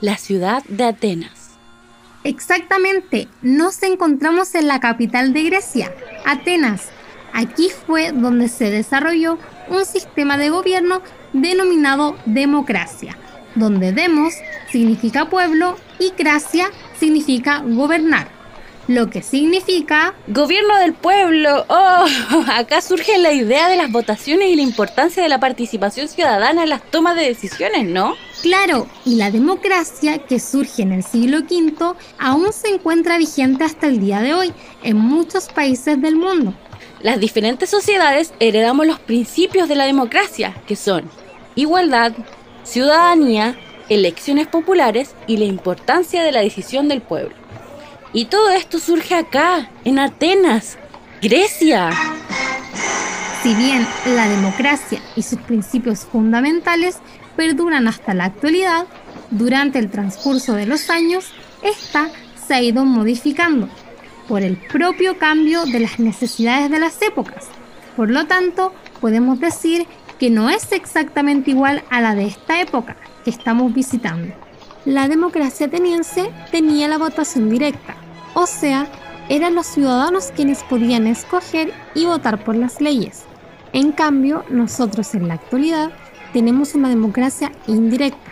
la 0.00 0.16
ciudad 0.18 0.62
de 0.68 0.84
Atenas. 0.84 1.50
Exactamente, 2.24 3.28
nos 3.40 3.82
encontramos 3.82 4.54
en 4.54 4.66
la 4.66 4.80
capital 4.80 5.32
de 5.32 5.44
Grecia, 5.44 5.94
Atenas. 6.24 6.88
Aquí 7.32 7.70
fue 7.86 8.12
donde 8.12 8.48
se 8.48 8.70
desarrolló 8.70 9.38
un 9.68 9.84
sistema 9.84 10.36
de 10.36 10.50
gobierno 10.50 11.02
denominado 11.32 12.16
democracia, 12.26 13.16
donde 13.54 13.92
demos 13.92 14.34
significa 14.70 15.30
pueblo 15.30 15.76
y 15.98 16.12
gracia 16.16 16.70
significa 16.98 17.62
gobernar 17.64 18.35
lo 18.88 19.10
que 19.10 19.22
significa 19.22 20.14
gobierno 20.28 20.78
del 20.78 20.94
pueblo. 20.94 21.64
Oh, 21.68 22.06
acá 22.52 22.80
surge 22.80 23.18
la 23.18 23.32
idea 23.32 23.68
de 23.68 23.76
las 23.76 23.90
votaciones 23.90 24.48
y 24.48 24.56
la 24.56 24.62
importancia 24.62 25.22
de 25.22 25.28
la 25.28 25.40
participación 25.40 26.08
ciudadana 26.08 26.62
en 26.62 26.70
las 26.70 26.82
tomas 26.90 27.16
de 27.16 27.26
decisiones, 27.26 27.86
¿no? 27.86 28.14
Claro, 28.42 28.86
y 29.04 29.16
la 29.16 29.30
democracia 29.30 30.18
que 30.18 30.38
surge 30.38 30.82
en 30.82 30.92
el 30.92 31.02
siglo 31.02 31.38
V 31.38 31.96
aún 32.18 32.52
se 32.52 32.68
encuentra 32.68 33.18
vigente 33.18 33.64
hasta 33.64 33.86
el 33.88 33.98
día 33.98 34.20
de 34.20 34.34
hoy 34.34 34.52
en 34.82 34.96
muchos 34.96 35.48
países 35.48 36.00
del 36.00 36.16
mundo. 36.16 36.54
Las 37.00 37.18
diferentes 37.18 37.70
sociedades 37.70 38.32
heredamos 38.38 38.86
los 38.86 39.00
principios 39.00 39.68
de 39.68 39.74
la 39.74 39.84
democracia, 39.84 40.54
que 40.66 40.76
son 40.76 41.10
igualdad, 41.54 42.12
ciudadanía, 42.62 43.56
elecciones 43.88 44.46
populares 44.46 45.14
y 45.26 45.38
la 45.38 45.44
importancia 45.44 46.22
de 46.22 46.32
la 46.32 46.40
decisión 46.40 46.88
del 46.88 47.02
pueblo. 47.02 47.45
Y 48.12 48.26
todo 48.26 48.50
esto 48.50 48.78
surge 48.78 49.14
acá, 49.14 49.70
en 49.84 49.98
Atenas, 49.98 50.78
Grecia. 51.20 51.90
Si 53.42 53.54
bien 53.54 53.86
la 54.06 54.28
democracia 54.28 55.00
y 55.14 55.22
sus 55.22 55.38
principios 55.40 56.00
fundamentales 56.00 56.98
perduran 57.36 57.88
hasta 57.88 58.14
la 58.14 58.24
actualidad, 58.24 58.86
durante 59.30 59.78
el 59.78 59.90
transcurso 59.90 60.54
de 60.54 60.66
los 60.66 60.88
años, 60.88 61.26
esta 61.62 62.08
se 62.46 62.54
ha 62.54 62.62
ido 62.62 62.84
modificando 62.84 63.68
por 64.28 64.42
el 64.42 64.56
propio 64.56 65.18
cambio 65.18 65.64
de 65.66 65.80
las 65.80 65.98
necesidades 65.98 66.70
de 66.70 66.78
las 66.78 67.00
épocas. 67.02 67.46
Por 67.96 68.10
lo 68.10 68.26
tanto, 68.26 68.72
podemos 69.00 69.40
decir 69.40 69.86
que 70.18 70.30
no 70.30 70.48
es 70.48 70.72
exactamente 70.72 71.50
igual 71.50 71.84
a 71.90 72.00
la 72.00 72.14
de 72.14 72.26
esta 72.26 72.60
época 72.60 72.96
que 73.24 73.30
estamos 73.30 73.72
visitando. 73.72 74.32
La 74.86 75.08
democracia 75.08 75.66
ateniense 75.66 76.32
tenía 76.52 76.86
la 76.86 76.96
votación 76.96 77.50
directa, 77.50 77.96
o 78.34 78.46
sea, 78.46 78.86
eran 79.28 79.56
los 79.56 79.66
ciudadanos 79.66 80.30
quienes 80.30 80.62
podían 80.62 81.08
escoger 81.08 81.74
y 81.96 82.04
votar 82.04 82.44
por 82.44 82.54
las 82.54 82.80
leyes. 82.80 83.24
En 83.72 83.90
cambio, 83.90 84.44
nosotros 84.48 85.12
en 85.16 85.26
la 85.26 85.34
actualidad 85.34 85.90
tenemos 86.32 86.76
una 86.76 86.88
democracia 86.88 87.50
indirecta. 87.66 88.30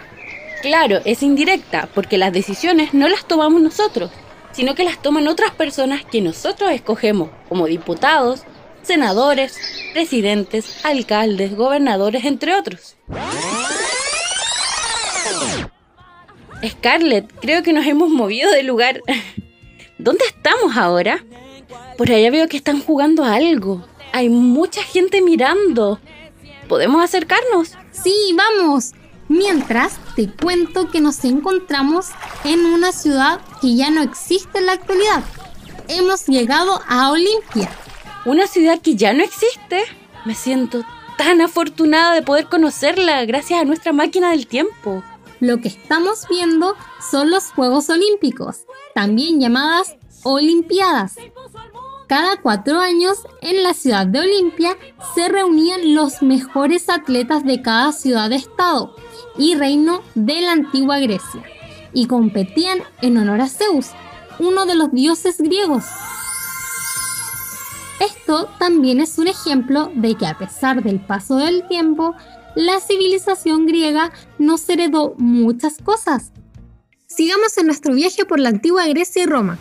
Claro, 0.63 1.01
es 1.05 1.25
indirecta, 1.25 1.89
porque 1.93 2.19
las 2.19 2.33
decisiones 2.33 2.95
no 2.95 3.09
las 3.09 3.27
tomamos 3.27 3.61
nosotros, 3.61 4.13
sino 4.53 4.77
que 4.77 4.85
las 4.85 5.03
toman 5.03 5.27
otras 5.27 5.51
personas 5.51 6.05
que 6.05 6.21
nosotros 6.21 6.71
escogemos, 6.71 7.31
como 7.49 7.67
diputados, 7.67 8.45
senadores, 8.83 9.59
presidentes, 9.93 10.85
alcaldes, 10.85 11.57
gobernadores, 11.57 12.25
entre 12.25 12.55
otros. 12.55 12.95
Scarlett, 16.69 17.33
creo 17.41 17.63
que 17.63 17.73
nos 17.73 17.87
hemos 17.87 18.11
movido 18.11 18.51
de 18.51 18.63
lugar. 18.63 19.01
¿Dónde 19.99 20.25
estamos 20.27 20.77
ahora? 20.77 21.25
Por 21.97 22.11
allá 22.11 22.31
veo 22.31 22.49
que 22.49 22.57
están 22.57 22.81
jugando 22.81 23.25
algo. 23.25 23.87
Hay 24.13 24.29
mucha 24.29 24.83
gente 24.83 25.21
mirando. 25.23 26.01
¿Podemos 26.69 27.03
acercarnos? 27.03 27.73
Sí, 27.93 28.15
vamos. 28.35 28.93
Mientras 29.29 29.99
te 30.17 30.29
cuento 30.29 30.91
que 30.91 31.01
nos 31.01 31.25
encontramos 31.25 32.09
en 32.45 32.61
una 32.67 32.93
ciudad 32.93 33.41
que 33.61 33.75
ya 33.75 33.91
no 33.91 34.03
existe 34.03 34.59
en 34.59 34.67
la 34.67 34.73
actualidad. 34.73 35.23
Hemos 35.89 36.27
llegado 36.27 36.81
a 36.89 37.11
Olimpia. 37.11 37.71
¿Una 38.25 38.47
ciudad 38.47 38.81
que 38.81 38.97
ya 38.97 39.13
no 39.13 39.23
existe? 39.23 39.85
Me 40.25 40.35
siento 40.35 40.83
tan 41.17 41.41
afortunada 41.41 42.15
de 42.15 42.23
poder 42.23 42.47
conocerla 42.47 43.25
gracias 43.25 43.61
a 43.61 43.65
nuestra 43.65 43.93
máquina 43.93 44.31
del 44.31 44.47
tiempo. 44.47 45.03
Lo 45.45 45.61
que 45.61 45.69
estamos 45.69 46.27
viendo 46.31 46.75
son 47.11 47.31
los 47.31 47.53
Juegos 47.53 47.91
Olímpicos, 47.91 48.65
también 48.95 49.43
llamadas 49.43 49.95
Olimpiadas. 50.23 51.17
Cada 52.09 52.41
cuatro 52.41 52.81
años 52.81 53.19
en 53.43 53.63
la 53.63 53.75
ciudad 53.75 54.07
de 54.07 54.21
Olimpia 54.21 54.75
se 55.15 55.29
reunían 55.29 55.95
los 55.95 56.23
mejores 56.23 56.89
atletas 56.89 57.45
de 57.45 57.61
cada 57.61 57.93
ciudad-estado 57.93 58.97
y 59.37 59.55
reino 59.55 60.01
de 60.15 60.41
la 60.41 60.53
antigua 60.53 60.99
Grecia 60.99 61.43
y 61.93 62.07
competían 62.07 62.79
en 63.03 63.19
honor 63.19 63.43
a 63.43 63.49
Zeus, 63.49 63.91
uno 64.39 64.65
de 64.65 64.77
los 64.77 64.93
dioses 64.93 65.37
griegos. 65.37 65.85
Esto 68.01 68.49
también 68.59 68.99
es 68.99 69.19
un 69.19 69.29
ejemplo 69.29 69.93
de 69.95 70.15
que 70.15 70.27
a 70.27 70.39
pesar 70.39 70.83
del 70.83 71.01
paso 71.01 71.37
del 71.37 71.69
tiempo, 71.69 72.15
la 72.55 72.81
civilización 72.81 73.67
griega 73.67 74.13
nos 74.39 74.69
heredó 74.69 75.15
muchas 75.19 75.79
cosas. 75.79 76.33
Sigamos 77.07 77.57
en 77.59 77.67
nuestro 77.67 77.95
viaje 77.95 78.25
por 78.25 78.41
la 78.41 78.49
antigua 78.49 78.87
Grecia 78.87 79.23
y 79.23 79.27
Roma. 79.27 79.59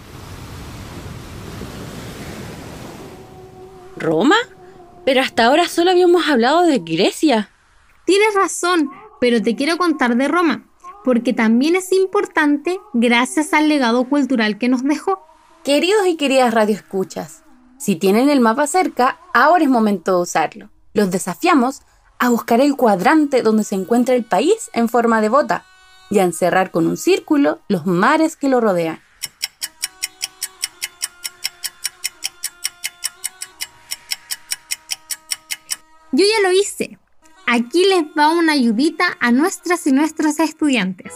¿Roma? 3.97 4.35
Pero 5.05 5.21
hasta 5.21 5.45
ahora 5.45 5.67
solo 5.67 5.91
habíamos 5.91 6.27
hablado 6.27 6.63
de 6.63 6.79
Grecia. 6.79 7.49
Tienes 8.05 8.33
razón, 8.35 8.89
pero 9.19 9.41
te 9.41 9.55
quiero 9.55 9.77
contar 9.77 10.15
de 10.15 10.27
Roma, 10.27 10.65
porque 11.03 11.33
también 11.33 11.75
es 11.75 11.91
importante 11.91 12.79
gracias 12.93 13.53
al 13.53 13.69
legado 13.69 14.07
cultural 14.09 14.57
que 14.57 14.69
nos 14.69 14.83
dejó. 14.83 15.25
Queridos 15.63 16.07
y 16.07 16.17
queridas 16.17 16.53
radioescuchas, 16.53 17.43
si 17.77 17.95
tienen 17.95 18.29
el 18.29 18.41
mapa 18.41 18.67
cerca, 18.67 19.19
ahora 19.33 19.63
es 19.63 19.69
momento 19.69 20.15
de 20.15 20.21
usarlo. 20.21 20.69
Los 20.93 21.11
desafiamos 21.11 21.81
a 22.23 22.29
buscar 22.29 22.61
el 22.61 22.77
cuadrante 22.77 23.41
donde 23.41 23.65
se 23.65 23.75
encuentra 23.75 24.15
el 24.15 24.23
país 24.23 24.69
en 24.71 24.87
forma 24.87 25.19
de 25.19 25.27
bota 25.27 25.65
y 26.09 26.19
a 26.19 26.23
encerrar 26.23 26.71
con 26.71 26.87
un 26.87 26.95
círculo 26.95 27.59
los 27.67 27.85
mares 27.85 28.37
que 28.37 28.47
lo 28.47 28.61
rodean. 28.61 29.01
Yo 36.13 36.23
ya 36.23 36.47
lo 36.47 36.53
hice. 36.53 36.97
Aquí 37.45 37.83
les 37.89 38.05
va 38.17 38.29
una 38.29 38.53
ayudita 38.53 39.17
a 39.19 39.33
nuestras 39.33 39.85
y 39.85 39.91
nuestros 39.91 40.39
estudiantes. 40.39 41.11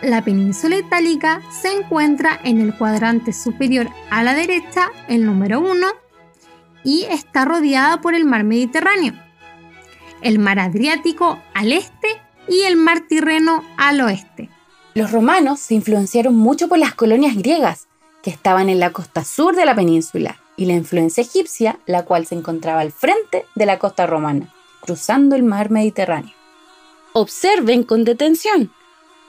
La 0.00 0.24
península 0.24 0.78
itálica 0.78 1.42
se 1.60 1.76
encuentra 1.76 2.40
en 2.42 2.62
el 2.62 2.74
cuadrante 2.74 3.34
superior 3.34 3.90
a 4.08 4.22
la 4.22 4.32
derecha, 4.32 4.90
el 5.08 5.26
número 5.26 5.60
1, 5.60 5.86
y 6.84 7.02
está 7.10 7.44
rodeada 7.44 8.00
por 8.00 8.14
el 8.14 8.24
mar 8.24 8.44
Mediterráneo, 8.44 9.12
el 10.22 10.38
mar 10.38 10.58
Adriático 10.58 11.40
al 11.54 11.72
este 11.72 12.20
y 12.48 12.62
el 12.62 12.76
mar 12.76 13.02
Tirreno 13.08 13.64
al 13.76 14.00
oeste. 14.00 14.48
Los 14.94 15.12
romanos 15.12 15.60
se 15.60 15.74
influenciaron 15.74 16.34
mucho 16.34 16.68
por 16.68 16.78
las 16.78 16.94
colonias 16.94 17.36
griegas, 17.36 17.86
que 18.22 18.30
estaban 18.30 18.68
en 18.68 18.80
la 18.80 18.92
costa 18.92 19.24
sur 19.24 19.54
de 19.54 19.66
la 19.66 19.74
península, 19.74 20.38
y 20.56 20.64
la 20.64 20.72
influencia 20.72 21.22
egipcia, 21.22 21.78
la 21.86 22.04
cual 22.04 22.26
se 22.26 22.34
encontraba 22.34 22.80
al 22.80 22.92
frente 22.92 23.44
de 23.54 23.66
la 23.66 23.78
costa 23.78 24.06
romana, 24.06 24.52
cruzando 24.80 25.36
el 25.36 25.42
mar 25.42 25.70
Mediterráneo. 25.70 26.32
Observen 27.12 27.82
con 27.82 28.04
detención. 28.04 28.72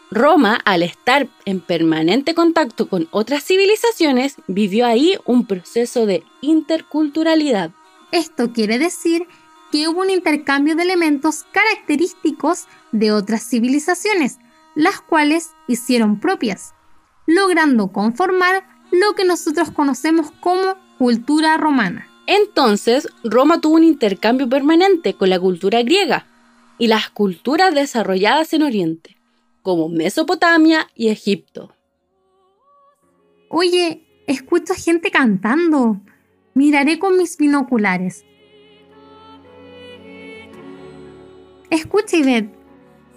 Roma, 0.10 0.56
al 0.64 0.84
estar 0.84 1.28
en 1.44 1.60
permanente 1.60 2.34
contacto 2.34 2.88
con 2.88 3.10
otras 3.12 3.44
civilizaciones, 3.44 4.36
vivió 4.48 4.86
ahí 4.86 5.18
un 5.26 5.46
proceso 5.46 6.06
de 6.06 6.24
interculturalidad. 6.42 7.72
Esto 8.12 8.54
quiere 8.54 8.80
decir 8.80 9.28
que 9.72 9.88
hubo 9.88 10.02
un 10.02 10.10
intercambio 10.10 10.76
de 10.76 10.84
elementos 10.84 11.44
característicos 11.52 12.68
de 12.92 13.12
otras 13.12 13.48
civilizaciones, 13.48 14.38
las 14.76 15.02
cuales 15.02 15.52
hicieron 15.68 16.20
propias, 16.20 16.74
logrando 17.26 17.92
conformar 17.92 18.66
lo 18.92 19.14
que 19.16 19.26
nosotros 19.26 19.72
conocemos 19.72 20.32
como 20.40 20.76
cultura 20.98 21.58
romana. 21.58 22.08
Entonces, 22.28 23.08
Roma 23.24 23.62
tuvo 23.62 23.76
un 23.76 23.84
intercambio 23.84 24.50
permanente 24.50 25.14
con 25.14 25.30
la 25.30 25.40
cultura 25.40 25.82
griega 25.84 26.28
y 26.78 26.88
las 26.88 27.10
culturas 27.10 27.74
desarrolladas 27.74 28.54
en 28.54 28.64
Oriente, 28.64 29.18
como 29.62 29.90
Mesopotamia 29.90 30.88
y 30.94 31.10
Egipto. 31.10 31.74
Oye, 33.50 34.24
escucho 34.28 34.74
gente 34.76 35.10
cantando. 35.10 36.02
Miraré 36.54 37.00
con 37.00 37.18
mis 37.18 37.38
binoculares. 37.38 38.26
Escucha, 41.70 42.18
Ivette. 42.18 42.50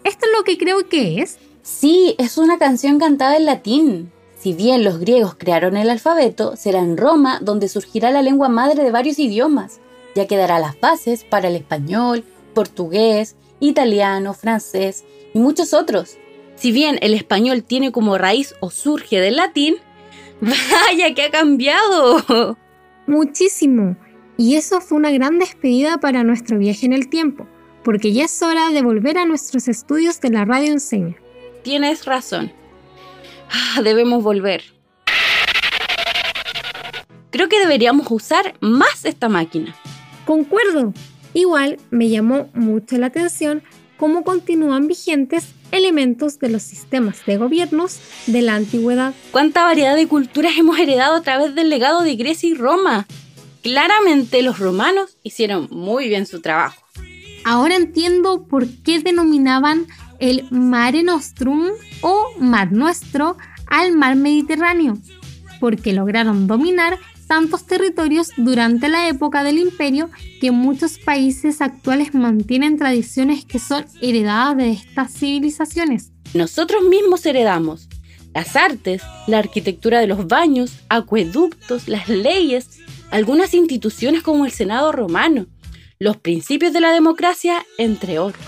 ¿Esto 0.03 0.27
es 0.27 0.33
lo 0.37 0.45
que 0.45 0.59
creo 0.59 0.89
que 0.89 1.23
es? 1.23 1.39
Sí, 1.63 2.15
es 2.19 2.37
una 2.37 2.59
canción 2.59 2.99
cantada 2.99 3.37
en 3.37 3.47
latín. 3.47 4.13
Si 4.39 4.55
bien 4.55 4.83
los 4.83 4.99
griegos 4.99 5.35
crearon 5.37 5.77
el 5.77 5.91
alfabeto, 5.91 6.57
será 6.57 6.81
en 6.81 6.97
Roma 6.97 7.39
donde 7.43 7.69
surgirá 7.69 8.11
la 8.11 8.23
lengua 8.23 8.49
madre 8.49 8.83
de 8.83 8.91
varios 8.91 9.19
idiomas, 9.19 9.81
ya 10.17 10.27
que 10.27 10.37
dará 10.37 10.59
las 10.59 10.81
bases 10.81 11.25
para 11.25 11.49
el 11.49 11.57
español, 11.57 12.25
portugués, 12.55 13.37
italiano, 13.61 14.35
francés 14.35 15.05
y 15.35 15.39
muchos 15.39 15.75
otros. 15.75 16.17
Si 16.57 16.73
bien 16.73 16.99
el 17.03 17.15
español 17.15 17.63
tiene 17.63 17.93
como 17.93 18.19
raíz 18.19 18.55
o 18.61 18.71
surge 18.71 19.21
del 19.21 19.37
latín, 19.37 19.77
vaya 20.41 21.15
que 21.15 21.23
ha 21.23 21.31
cambiado. 21.31 22.57
Muchísimo. 23.07 23.97
Y 24.37 24.57
eso 24.57 24.81
fue 24.81 24.97
una 24.97 25.11
gran 25.11 25.39
despedida 25.39 25.99
para 25.99 26.25
nuestro 26.25 26.59
viaje 26.59 26.87
en 26.87 26.95
el 26.95 27.11
tiempo, 27.11 27.47
porque 27.85 28.13
ya 28.13 28.25
es 28.25 28.43
hora 28.43 28.71
de 28.71 28.83
volver 28.83 29.19
a 29.19 29.25
nuestros 29.25 29.69
estudios 29.69 30.21
de 30.21 30.31
la 30.31 30.45
radio 30.45 30.73
enseña. 30.73 31.17
Tienes 31.63 32.05
razón. 32.05 32.53
Ah, 33.51 33.83
debemos 33.83 34.23
volver. 34.23 34.63
Creo 37.31 37.49
que 37.49 37.59
deberíamos 37.59 38.11
usar 38.11 38.55
más 38.61 39.05
esta 39.05 39.29
máquina. 39.29 39.75
Concuerdo. 40.25 40.93
Igual 41.33 41.79
me 41.91 42.09
llamó 42.09 42.49
mucho 42.55 42.99
la 42.99 43.07
atención 43.07 43.63
cómo 43.97 44.25
continúan 44.25 44.89
vigentes 44.89 45.49
elementos 45.73 46.39
de 46.39 46.49
los 46.49 46.63
sistemas 46.63 47.25
de 47.27 47.37
gobiernos 47.37 48.01
de 48.27 48.43
la 48.43 48.57
antigüedad. 48.57 49.15
¿Cuánta 49.31 49.63
variedad 49.63 49.95
de 49.95 50.09
culturas 50.09 50.55
hemos 50.59 50.79
heredado 50.79 51.17
a 51.17 51.23
través 51.23 51.55
del 51.55 51.71
legado 51.71 52.03
de 52.03 52.17
Grecia 52.17 52.49
y 52.49 52.55
Roma? 52.55 53.07
Claramente 53.63 54.43
los 54.43 54.59
romanos 54.59 55.19
hicieron 55.23 55.69
muy 55.71 56.09
bien 56.09 56.27
su 56.27 56.41
trabajo. 56.41 56.80
Ahora 57.45 57.77
entiendo 57.77 58.47
por 58.47 58.69
qué 58.69 59.01
denominaban 59.01 59.87
el 60.19 60.47
Mare 60.51 61.03
Nostrum 61.03 61.69
o 62.03 62.33
Mar 62.39 62.73
Nuestro 62.73 63.37
al 63.67 63.93
mar 63.93 64.17
Mediterráneo. 64.17 64.99
porque 65.61 65.93
lograron 65.93 66.47
dominar 66.47 66.99
tantos 67.27 67.67
territorios 67.67 68.33
durante 68.39 68.89
la 68.89 69.09
época 69.09 69.45
del 69.45 69.59
imperio 69.59 70.09
que 70.41 70.51
muchos 70.51 70.99
países 70.99 71.61
actuales 71.61 72.15
mantienen 72.15 72.79
tradiciones 72.79 73.45
que 73.45 73.59
son 73.59 73.85
heredadas 74.01 74.57
de 74.57 74.71
estas 74.73 75.13
civilizaciones. 75.13 76.13
Nosotros 76.33 76.83
mismos 76.83 77.27
heredamos 77.27 77.89
las 78.35 78.57
artes, 78.57 79.03
la 79.27 79.39
arquitectura 79.39 80.01
de 80.01 80.07
los 80.07 80.27
baños, 80.27 80.79
acueductos, 80.89 81.89
las 81.89 82.09
leyes, 82.09 82.81
algunas 83.11 83.55
instituciones 83.55 84.23
como 84.23 84.45
el 84.45 84.53
Senado 84.53 84.91
romano, 84.93 85.47
los 86.01 86.17
principios 86.17 86.73
de 86.73 86.81
la 86.81 86.93
democracia, 86.93 87.67
entre 87.77 88.19
otros. 88.19 88.43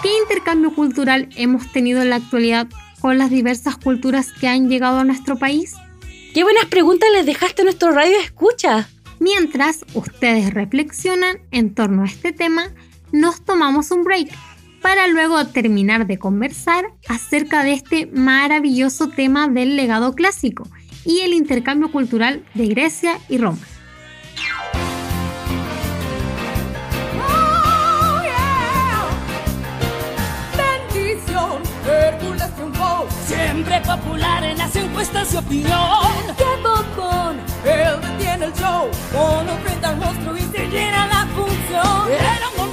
¿Qué 0.00 0.08
intercambio 0.22 0.72
cultural 0.72 1.28
hemos 1.34 1.72
tenido 1.72 2.02
en 2.02 2.10
la 2.10 2.16
actualidad 2.16 2.68
con 3.00 3.18
las 3.18 3.30
diversas 3.30 3.76
culturas 3.76 4.32
que 4.32 4.46
han 4.46 4.68
llegado 4.68 4.98
a 4.98 5.04
nuestro 5.04 5.36
país? 5.36 5.74
¡Qué 6.34 6.44
buenas 6.44 6.66
preguntas 6.66 7.08
les 7.12 7.26
dejaste 7.26 7.62
a 7.62 7.64
nuestro 7.64 7.90
radio 7.90 8.16
escucha! 8.18 8.88
Mientras 9.18 9.84
ustedes 9.94 10.54
reflexionan 10.54 11.38
en 11.50 11.74
torno 11.74 12.02
a 12.02 12.06
este 12.06 12.32
tema, 12.32 12.68
nos 13.10 13.44
tomamos 13.44 13.90
un 13.90 14.04
break 14.04 14.28
para 14.82 15.08
luego 15.08 15.44
terminar 15.46 16.06
de 16.06 16.18
conversar 16.18 16.84
acerca 17.08 17.64
de 17.64 17.72
este 17.72 18.06
maravilloso 18.06 19.08
tema 19.08 19.48
del 19.48 19.74
legado 19.74 20.14
clásico 20.14 20.68
y 21.04 21.20
el 21.20 21.34
intercambio 21.34 21.90
cultural 21.90 22.44
de 22.54 22.68
Grecia 22.68 23.18
y 23.28 23.38
Roma. 23.38 23.73
Siempre 33.26 33.80
popular 33.80 34.44
en 34.44 34.58
las 34.58 34.76
encuestas 34.76 35.32
de 35.32 35.38
opinión. 35.38 36.10
¡Qué 36.36 36.44
bombón! 36.62 37.40
Él 37.64 38.00
detiene 38.02 38.44
el 38.46 38.52
show. 38.52 38.90
Con 39.12 39.48
frente 39.62 39.86
al 39.86 39.96
monstruo 39.96 40.36
y 40.36 40.42
se 40.42 40.66
llena 40.68 41.06
la 41.06 41.26
función. 41.34 42.12
Era 42.12 42.48
un 42.58 42.63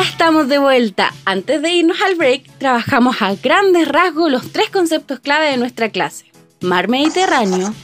Ya 0.00 0.06
estamos 0.06 0.48
de 0.48 0.56
vuelta. 0.56 1.12
Antes 1.26 1.60
de 1.60 1.74
irnos 1.74 2.00
al 2.00 2.14
break, 2.14 2.50
trabajamos 2.56 3.20
a 3.20 3.34
grandes 3.34 3.86
rasgos 3.86 4.32
los 4.32 4.50
tres 4.50 4.70
conceptos 4.70 5.20
clave 5.20 5.50
de 5.50 5.58
nuestra 5.58 5.90
clase. 5.90 6.24
Mar 6.62 6.88
Mediterráneo, 6.88 7.74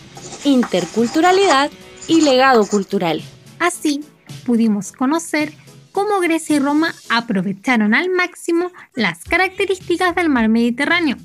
interculturalidad 0.43 1.71
y 2.09 2.23
legado 2.23 2.67
cultural. 2.67 3.21
Así 3.59 4.03
pudimos 4.47 4.93
conocer 4.93 5.53
cómo 5.93 6.21
Grecia 6.21 6.57
y 6.57 6.59
Roma 6.59 6.95
aprovecharon 7.11 7.93
al 7.93 8.09
máximo 8.09 8.73
las 8.95 9.23
características 9.25 10.15
del 10.15 10.31
mar 10.31 10.49
Mediterráneo, 10.49 11.19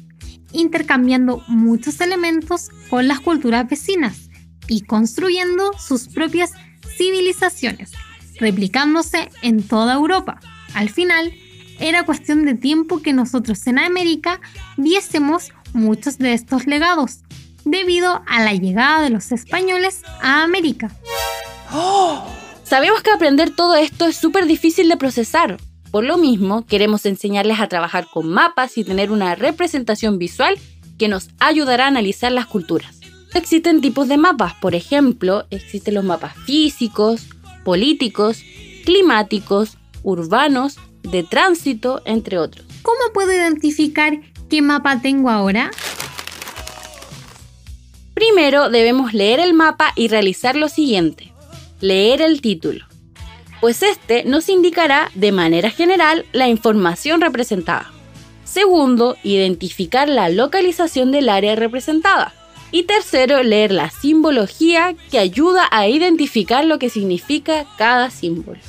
intercambiando 0.52 1.42
muchos 1.48 2.02
elementos 2.02 2.68
con 2.90 3.08
las 3.08 3.22
culturas 3.22 3.66
vecinas 3.70 4.30
y 4.68 4.82
construyendo 4.82 5.72
sus 5.80 6.10
propias 6.10 6.52
civilizaciones, 6.98 7.94
replicándose 8.42 9.30
en 9.42 9.66
toda 9.66 9.94
Europa. 9.94 10.42
Al 10.74 10.90
final, 10.90 11.34
era 11.80 12.06
cuestión 12.06 12.46
de 12.46 12.54
tiempo 12.54 13.02
que 13.02 13.14
nosotros 13.14 13.66
en 13.68 13.80
América 13.80 14.40
viésemos 14.78 15.52
muchos 15.74 16.18
de 16.18 16.34
estos 16.34 16.68
legados, 16.68 17.20
debido 17.66 18.22
a 18.28 18.42
la 18.42 18.54
llegada 18.54 19.02
de 19.02 19.10
los 19.10 19.32
españoles 19.32 20.02
a 20.22 20.44
América. 20.44 20.92
Sabemos 22.64 23.02
que 23.02 23.12
aprender 23.12 23.56
todo 23.56 23.76
esto 23.76 24.06
es 24.06 24.16
súper 24.16 24.46
difícil 24.46 24.90
de 24.90 24.98
procesar. 24.98 25.58
Por 25.92 26.06
lo 26.06 26.18
mismo, 26.18 26.66
queremos 26.66 27.06
enseñarles 27.06 27.60
a 27.60 27.68
trabajar 27.68 28.08
con 28.12 28.30
mapas 28.30 28.78
y 28.78 28.84
tener 28.84 29.12
una 29.12 29.36
representación 29.36 30.18
visual 30.18 30.58
que 30.98 31.08
nos 31.08 31.30
ayudará 31.40 31.86
a 31.86 31.88
analizar 31.88 32.32
las 32.32 32.46
culturas. 32.46 33.00
Existen 33.34 33.82
tipos 33.82 34.08
de 34.08 34.18
mapas, 34.18 34.54
por 34.56 34.76
ejemplo, 34.76 35.46
existen 35.50 35.96
los 35.96 36.04
mapas 36.04 36.36
físicos, 36.46 37.28
políticos, 37.64 38.44
climáticos, 38.86 39.78
urbanos, 40.04 40.78
de 41.04 41.24
tránsito, 41.24 42.02
entre 42.06 42.38
otros. 42.38 42.66
¿Cómo 42.82 43.00
puedo 43.14 43.32
identificar 43.34 44.20
qué 44.50 44.62
mapa 44.62 45.02
tengo 45.02 45.30
ahora? 45.30 45.72
Primero 48.14 48.70
debemos 48.70 49.14
leer 49.14 49.40
el 49.40 49.54
mapa 49.54 49.94
y 49.96 50.08
realizar 50.08 50.56
lo 50.56 50.70
siguiente. 50.70 51.32
Leer 51.80 52.22
el 52.22 52.42
título. 52.42 52.86
Pues 53.62 53.84
este 53.84 54.24
nos 54.24 54.50
indicará 54.50 55.12
de 55.16 55.32
manera 55.32 55.70
general 55.70 56.26
la 56.32 56.48
información 56.48 57.22
representada. 57.22 57.92
Segundo, 58.44 59.18
identificar 59.24 60.10
la 60.10 60.30
localización 60.30 61.12
del 61.12 61.30
área 61.30 61.56
representada. 61.56 62.34
Y 62.72 62.84
tercero, 62.84 63.44
leer 63.44 63.72
la 63.72 63.90
simbología 63.90 64.96
que 65.10 65.20
ayuda 65.20 65.68
a 65.72 65.88
identificar 65.88 66.66
lo 66.66 66.80
que 66.80 66.90
significa 66.90 67.66
cada 67.78 68.10
símbolo. 68.10 68.60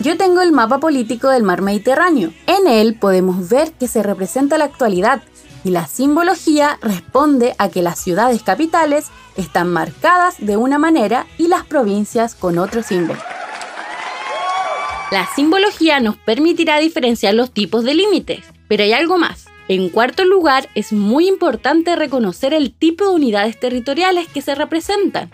Yo 0.00 0.16
tengo 0.16 0.40
el 0.40 0.50
mapa 0.50 0.78
político 0.78 1.28
del 1.28 1.42
mar 1.42 1.60
Mediterráneo. 1.60 2.32
En 2.46 2.66
él 2.66 2.94
podemos 2.98 3.50
ver 3.50 3.72
que 3.72 3.86
se 3.86 4.02
representa 4.02 4.56
la 4.56 4.64
actualidad 4.64 5.20
y 5.62 5.70
la 5.70 5.86
simbología 5.86 6.78
responde 6.80 7.54
a 7.58 7.68
que 7.68 7.82
las 7.82 7.98
ciudades 7.98 8.42
capitales 8.42 9.08
están 9.36 9.70
marcadas 9.70 10.36
de 10.38 10.56
una 10.56 10.78
manera 10.78 11.26
y 11.36 11.48
las 11.48 11.66
provincias 11.66 12.34
con 12.34 12.56
otro 12.56 12.82
símbolo. 12.82 13.20
La 15.10 15.28
simbología 15.34 16.00
nos 16.00 16.16
permitirá 16.16 16.78
diferenciar 16.78 17.34
los 17.34 17.50
tipos 17.50 17.84
de 17.84 17.92
límites, 17.92 18.46
pero 18.68 18.84
hay 18.84 18.94
algo 18.94 19.18
más. 19.18 19.48
En 19.68 19.90
cuarto 19.90 20.24
lugar, 20.24 20.70
es 20.74 20.94
muy 20.94 21.28
importante 21.28 21.94
reconocer 21.94 22.54
el 22.54 22.72
tipo 22.72 23.04
de 23.04 23.14
unidades 23.16 23.60
territoriales 23.60 24.28
que 24.28 24.40
se 24.40 24.54
representan, 24.54 25.30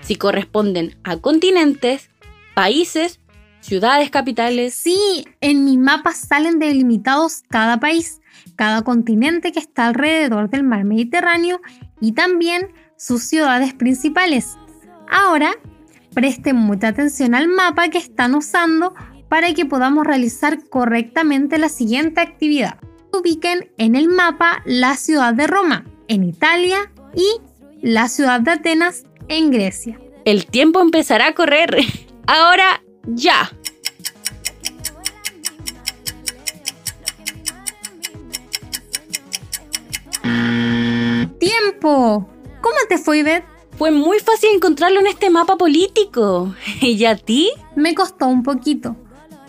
si 0.00 0.16
corresponden 0.16 0.98
a 1.04 1.16
continentes, 1.18 2.10
países, 2.54 3.19
ciudades 3.60 4.10
capitales. 4.10 4.74
Sí, 4.74 5.24
en 5.40 5.64
mi 5.64 5.76
mapa 5.76 6.12
salen 6.12 6.58
delimitados 6.58 7.42
cada 7.48 7.78
país, 7.78 8.20
cada 8.56 8.82
continente 8.82 9.52
que 9.52 9.58
está 9.58 9.86
alrededor 9.86 10.50
del 10.50 10.64
mar 10.64 10.84
Mediterráneo 10.84 11.60
y 12.00 12.12
también 12.12 12.72
sus 12.96 13.22
ciudades 13.22 13.74
principales. 13.74 14.56
Ahora, 15.08 15.52
presten 16.14 16.56
mucha 16.56 16.88
atención 16.88 17.34
al 17.34 17.48
mapa 17.48 17.88
que 17.88 17.98
están 17.98 18.34
usando 18.34 18.94
para 19.28 19.54
que 19.54 19.64
podamos 19.64 20.06
realizar 20.06 20.68
correctamente 20.68 21.58
la 21.58 21.68
siguiente 21.68 22.20
actividad. 22.20 22.78
Ubiquen 23.12 23.70
en 23.78 23.96
el 23.96 24.08
mapa 24.08 24.62
la 24.64 24.96
ciudad 24.96 25.34
de 25.34 25.46
Roma, 25.46 25.84
en 26.08 26.24
Italia, 26.24 26.90
y 27.14 27.40
la 27.82 28.08
ciudad 28.08 28.40
de 28.40 28.52
Atenas, 28.52 29.04
en 29.28 29.50
Grecia. 29.50 29.98
El 30.24 30.46
tiempo 30.46 30.80
empezará 30.80 31.28
a 31.28 31.34
correr. 31.34 31.76
Ahora 32.26 32.82
ya. 33.06 33.50
¡Tiempo! 41.38 42.28
¿Cómo 42.60 42.76
te 42.88 42.98
fue, 42.98 43.22
Beth? 43.22 43.44
Fue 43.78 43.90
muy 43.90 44.18
fácil 44.18 44.50
encontrarlo 44.54 45.00
en 45.00 45.06
este 45.06 45.30
mapa 45.30 45.56
político. 45.56 46.54
¿Y 46.82 47.04
a 47.06 47.16
ti? 47.16 47.50
Me 47.76 47.94
costó 47.94 48.26
un 48.26 48.42
poquito, 48.42 48.96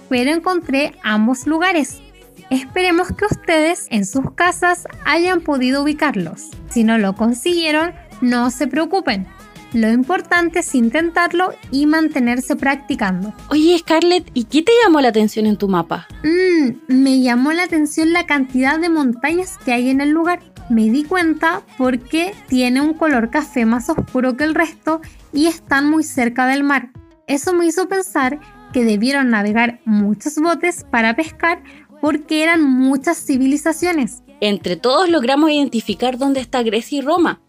pero 0.08 0.32
encontré 0.32 0.96
ambos 1.04 1.48
lugares. 1.48 2.02
Esperemos 2.50 3.10
que 3.10 3.26
ustedes 3.26 3.88
en 3.90 4.06
sus 4.06 4.32
casas 4.36 4.86
hayan 5.06 5.42
podido 5.42 5.84
ubicarlos. 5.84 6.50
Si 6.70 6.84
no 6.84 6.98
lo 6.98 7.16
consiguieron, 7.16 7.94
no 8.22 8.52
se 8.52 8.68
preocupen. 8.68 9.28
Lo 9.74 9.90
importante 9.90 10.60
es 10.60 10.76
intentarlo 10.76 11.54
y 11.72 11.86
mantenerse 11.86 12.56
practicando. 12.58 13.34
Oye, 13.50 13.78
Scarlett, 13.78 14.30
¿y 14.34 14.44
qué 14.44 14.62
te 14.62 14.72
llamó 14.84 15.00
la 15.00 15.10
atención 15.10 15.46
en 15.46 15.58
tu 15.58 15.70
mapa? 15.70 16.08
Mmm, 16.24 16.94
me 16.94 17.22
llamó 17.22 17.54
la 17.54 17.64
atención 17.64 18.12
la 18.12 18.26
cantidad 18.26 18.80
de 18.80 18.90
montañas 18.90 19.58
que 19.58 19.72
hay 19.72 19.90
en 19.90 20.02
el 20.02 20.10
lugar. 20.10 20.42
Me 20.70 20.90
di 20.90 21.04
cuenta 21.04 21.62
porque 21.78 22.34
tiene 22.48 22.82
un 22.82 22.94
color 22.94 23.30
café 23.30 23.66
más 23.66 23.90
oscuro 23.90 24.36
que 24.36 24.44
el 24.44 24.56
resto 24.56 25.02
y 25.32 25.48
están 25.48 25.90
muy 25.90 26.04
cerca 26.04 26.48
del 26.48 26.64
mar. 26.64 26.92
Eso 27.28 27.54
me 27.54 27.66
hizo 27.66 27.88
pensar 27.88 28.40
que 28.74 28.84
debieron 28.84 29.30
navegar 29.30 29.80
muchos 29.86 30.36
botes 30.36 30.86
para 30.90 31.16
pescar 31.16 31.64
porque 32.02 32.44
eran 32.44 32.64
muchas 32.64 33.26
civilizaciones. 33.26 34.24
Entre 34.42 34.76
todos 34.76 35.10
logramos 35.10 35.52
identificar 35.52 36.18
dónde 36.18 36.42
está 36.42 36.64
Grecia 36.64 36.98
y 36.98 37.02
Roma. 37.02 37.42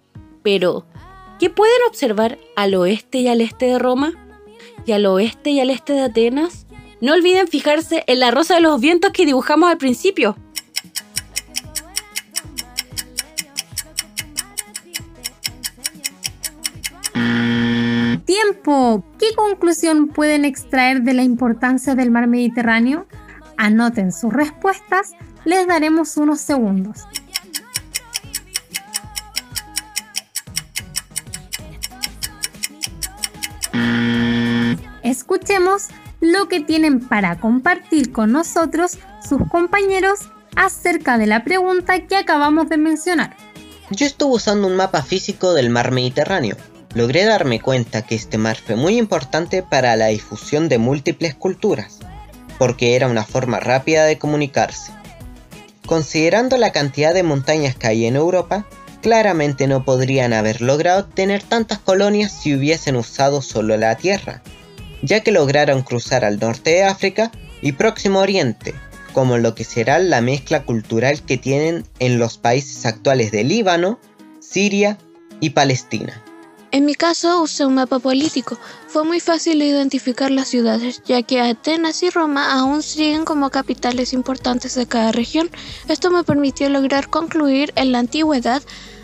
Pero, 0.42 0.86
¿qué 1.42 1.50
pueden 1.50 1.74
observar 1.88 2.38
al 2.54 2.72
oeste 2.76 3.18
y 3.18 3.26
al 3.26 3.40
este 3.40 3.66
de 3.66 3.80
Roma? 3.80 4.12
¿Y 4.86 4.92
al 4.92 5.04
oeste 5.06 5.50
y 5.50 5.58
al 5.58 5.70
este 5.70 5.92
de 5.92 6.02
Atenas? 6.02 6.66
No 7.00 7.14
olviden 7.14 7.48
fijarse 7.48 8.04
en 8.06 8.20
la 8.20 8.30
rosa 8.30 8.54
de 8.54 8.60
los 8.60 8.80
vientos 8.80 9.10
que 9.10 9.26
dibujamos 9.26 9.68
al 9.68 9.76
principio. 9.76 10.36
Tiempo. 18.24 19.02
¿Qué 19.18 19.34
conclusión 19.34 20.06
pueden 20.06 20.44
extraer 20.44 21.02
de 21.02 21.12
la 21.12 21.24
importancia 21.24 21.96
del 21.96 22.12
mar 22.12 22.28
Mediterráneo? 22.28 23.08
Anoten 23.56 24.12
sus 24.12 24.32
respuestas, 24.32 25.10
les 25.44 25.66
daremos 25.66 26.16
unos 26.16 26.40
segundos. 26.40 27.00
Escuchemos 35.02 35.88
lo 36.20 36.48
que 36.48 36.60
tienen 36.60 37.00
para 37.00 37.38
compartir 37.38 38.12
con 38.12 38.32
nosotros 38.32 38.98
sus 39.28 39.40
compañeros 39.50 40.20
acerca 40.56 41.18
de 41.18 41.26
la 41.26 41.44
pregunta 41.44 42.06
que 42.06 42.16
acabamos 42.16 42.68
de 42.68 42.76
mencionar. 42.76 43.36
Yo 43.90 44.06
estuve 44.06 44.36
usando 44.36 44.68
un 44.68 44.76
mapa 44.76 45.02
físico 45.02 45.52
del 45.52 45.68
mar 45.68 45.90
Mediterráneo. 45.90 46.56
Logré 46.94 47.24
darme 47.24 47.60
cuenta 47.60 48.02
que 48.02 48.14
este 48.14 48.38
mar 48.38 48.56
fue 48.56 48.76
muy 48.76 48.98
importante 48.98 49.62
para 49.62 49.96
la 49.96 50.06
difusión 50.06 50.68
de 50.68 50.78
múltiples 50.78 51.34
culturas, 51.34 51.98
porque 52.58 52.96
era 52.96 53.08
una 53.08 53.24
forma 53.24 53.60
rápida 53.60 54.04
de 54.04 54.18
comunicarse. 54.18 54.92
Considerando 55.86 56.56
la 56.56 56.70
cantidad 56.70 57.12
de 57.12 57.22
montañas 57.22 57.76
que 57.76 57.86
hay 57.86 58.06
en 58.06 58.16
Europa, 58.16 58.66
claramente 59.02 59.66
no 59.66 59.84
podrían 59.84 60.32
haber 60.32 60.62
logrado 60.62 61.04
tener 61.04 61.42
tantas 61.42 61.78
colonias 61.78 62.32
si 62.32 62.54
hubiesen 62.54 62.96
usado 62.96 63.42
solo 63.42 63.76
la 63.76 63.96
tierra, 63.96 64.42
ya 65.02 65.20
que 65.20 65.32
lograron 65.32 65.82
cruzar 65.82 66.24
al 66.24 66.38
norte 66.38 66.70
de 66.70 66.84
África 66.84 67.30
y 67.60 67.72
Próximo 67.72 68.20
Oriente, 68.20 68.74
como 69.12 69.36
lo 69.36 69.54
que 69.54 69.64
será 69.64 69.98
la 69.98 70.20
mezcla 70.20 70.62
cultural 70.62 71.20
que 71.22 71.36
tienen 71.36 71.84
en 71.98 72.18
los 72.18 72.38
países 72.38 72.86
actuales 72.86 73.32
de 73.32 73.44
Líbano, 73.44 73.98
Siria 74.40 74.96
y 75.40 75.50
Palestina. 75.50 76.22
En 76.72 76.86
mi 76.86 76.94
caso 76.94 77.42
usé 77.42 77.66
un 77.66 77.74
mapa 77.74 77.98
político. 77.98 78.58
Fue 78.88 79.04
muy 79.04 79.20
fácil 79.20 79.62
identificar 79.62 80.30
las 80.30 80.48
ciudades, 80.48 81.02
ya 81.04 81.22
que 81.22 81.38
Atenas 81.38 82.02
y 82.02 82.08
Roma 82.08 82.50
aún 82.58 82.82
siguen 82.82 83.26
como 83.26 83.50
capitales 83.50 84.14
importantes 84.14 84.74
de 84.74 84.86
cada 84.86 85.12
región. 85.12 85.50
Esto 85.88 86.10
me 86.10 86.24
permitió 86.24 86.70
lograr 86.70 87.10
concluir 87.10 87.74
en 87.76 87.92
la 87.92 87.98
antigüedad, 87.98 88.62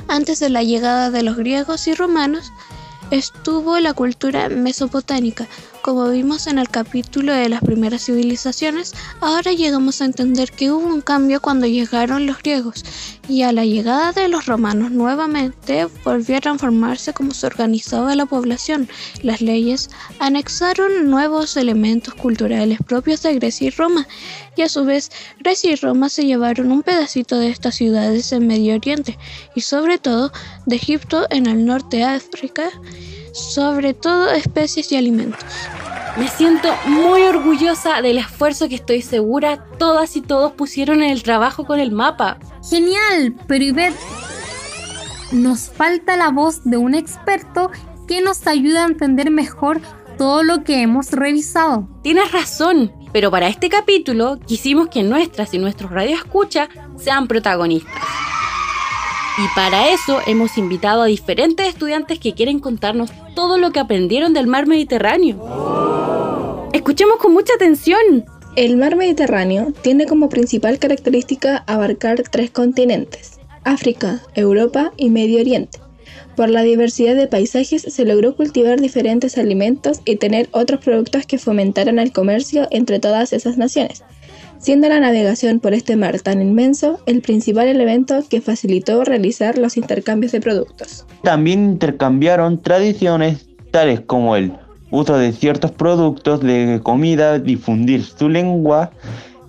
antes 0.09 0.41
de 0.41 0.49
la 0.49 0.63
llegada 0.63 1.11
de 1.11 1.23
los 1.23 1.37
griegos 1.37 1.87
y 1.87 1.95
romanos, 1.95 2.51
estuvo 3.11 3.79
la 3.79 3.93
cultura 3.93 4.49
mesopotámica. 4.49 5.47
Como 5.83 6.11
vimos 6.11 6.47
en 6.47 6.59
el 6.59 6.69
capítulo 6.69 7.33
de 7.33 7.49
las 7.49 7.61
primeras 7.61 8.05
civilizaciones, 8.05 8.93
ahora 9.21 9.53
llegamos 9.53 10.01
a 10.01 10.07
entender 10.07 10.51
que 10.51 10.71
hubo 10.71 10.87
un 10.87 11.01
cambio 11.01 11.41
cuando 11.41 11.67
llegaron 11.67 12.27
los 12.27 12.39
griegos 12.39 12.85
y 13.29 13.43
a 13.43 13.53
la 13.53 13.65
llegada 13.65 14.13
de 14.13 14.29
los 14.29 14.47
romanos 14.47 14.91
nuevamente 14.91 15.87
volvió 16.05 16.37
a 16.37 16.41
transformarse 16.41 17.13
como 17.13 17.33
se 17.33 17.47
organizaba 17.47 18.15
la 18.17 18.27
población. 18.27 18.89
Las 19.23 19.41
leyes 19.41 19.91
anexaron 20.19 21.11
nuevos 21.11 21.57
elementos 21.57 22.15
culturales 22.15 22.79
propios 22.87 23.23
de 23.23 23.35
Grecia 23.35 23.69
y 23.69 23.71
Roma 23.71 24.07
y 24.57 24.63
a 24.63 24.69
su 24.69 24.85
vez 24.85 25.11
Grecia 25.39 25.73
y 25.73 25.77
Roma 25.77 26.09
se 26.09 26.25
llevaron 26.25 26.73
un 26.73 26.83
pedacito 26.83 27.39
de 27.39 27.51
estas 27.51 27.77
ciudades 27.77 28.33
en 28.33 28.47
Medio 28.47 28.75
Oriente 28.75 29.17
y 29.55 29.61
sobre 29.61 29.99
todo 29.99 30.33
de 30.67 30.77
Egipto 30.77 31.27
en 31.31 31.47
el 31.47 31.65
norte 31.65 31.99
de 31.99 32.05
África 32.05 32.71
sobre 33.39 33.95
todo 33.95 34.31
especies 34.31 34.93
y 34.93 34.97
alimentos. 34.97 35.45
Me 36.17 36.29
siento 36.29 36.69
muy 36.87 37.23
orgullosa 37.23 38.03
del 38.03 38.19
esfuerzo 38.19 38.69
que 38.69 38.75
estoy 38.75 39.03
segura 39.03 39.65
todas 39.79 40.17
y 40.17 40.21
todos 40.21 40.53
pusieron 40.53 41.03
en 41.03 41.11
el 41.11 41.23
trabajo 41.23 41.65
con 41.65 41.79
el 41.79 41.93
mapa. 41.93 42.39
Genial, 42.69 43.37
pero 43.47 43.65
Ivette, 43.65 43.97
nos 45.31 45.71
falta 45.71 46.17
la 46.17 46.31
voz 46.31 46.65
de 46.65 46.77
un 46.77 46.95
experto 46.95 47.71
que 48.09 48.21
nos 48.21 48.47
ayuda 48.47 48.85
a 48.85 48.89
entender 48.89 49.31
mejor 49.31 49.81
todo 50.17 50.43
lo 50.43 50.65
que 50.65 50.83
hemos 50.83 51.13
revisado. 51.13 51.89
Tienes 52.03 52.33
razón, 52.33 52.93
pero 53.13 53.31
para 53.31 53.49
este 53.49 53.69
capítulo 53.69 54.41
quisimos 54.45 54.89
que 54.89 55.05
nuestras 55.05 55.55
y 55.55 55.59
nuestros 55.59 55.93
radioescucha 55.93 56.69
sean 56.97 57.29
protagonistas. 57.29 58.28
Y 59.39 59.47
para 59.55 59.93
eso 59.93 60.19
hemos 60.27 60.59
invitado 60.59 61.03
a 61.03 61.07
diferentes 61.07 61.69
estudiantes 61.69 62.19
que 62.19 62.35
quieren 62.35 62.59
contarnos 62.59 63.11
todo 63.37 63.57
lo 63.57 63.71
que 63.71 63.79
aprendieron 63.79 64.35
del 64.35 64.49
mar 64.49 64.67
Mediterráneo. 64.67 66.69
Escuchemos 66.73 67.19
con 67.19 67.33
mucha 67.33 67.55
atención. 67.55 68.25
El 68.57 68.77
mar 68.77 68.97
Mediterráneo 68.97 69.73
tiene 69.81 70.07
como 70.07 70.29
principal 70.29 70.81
característica 70.81 71.63
abarcar 71.69 72.25
tres 72.29 72.51
continentes, 72.51 73.39
África, 73.63 74.23
Europa 74.35 74.93
y 74.97 75.11
Medio 75.11 75.41
Oriente. 75.41 75.79
Por 76.35 76.51
la 76.51 76.63
diversidad 76.63 77.15
de 77.15 77.29
paisajes 77.29 77.83
se 77.83 78.05
logró 78.05 78.35
cultivar 78.35 78.81
diferentes 78.81 79.39
alimentos 79.39 80.01
y 80.05 80.17
tener 80.17 80.49
otros 80.51 80.81
productos 80.81 81.27
que 81.27 81.39
fomentaran 81.39 82.01
el 82.01 82.13
comercio 82.13 82.67
entre 82.71 82.99
todas 82.99 83.33
esas 83.33 83.57
naciones, 83.57 84.03
siendo 84.59 84.89
la 84.89 85.01
navegación 85.01 85.61
por 85.61 85.75
este 85.75 85.97
mar 85.97 86.21
tan 86.21 86.43
inmenso 86.43 87.01
el 87.07 87.23
principal 87.23 87.69
elemento 87.69 88.23
que 88.29 88.41
facilitó 88.41 89.05
realizar 89.05 89.59
los 89.59 89.77
intercambios 89.77 90.33
de 90.33 90.41
productos. 90.41 91.07
También 91.23 91.65
intercambiaron 91.65 92.61
tradiciones 92.61 93.49
tales 93.71 94.01
como 94.01 94.37
el 94.37 94.53
uso 94.91 95.17
de 95.19 95.33
ciertos 95.33 95.71
productos 95.71 96.41
de 96.41 96.81
comida, 96.83 97.39
difundir 97.39 98.03
su 98.03 98.29
lengua 98.29 98.91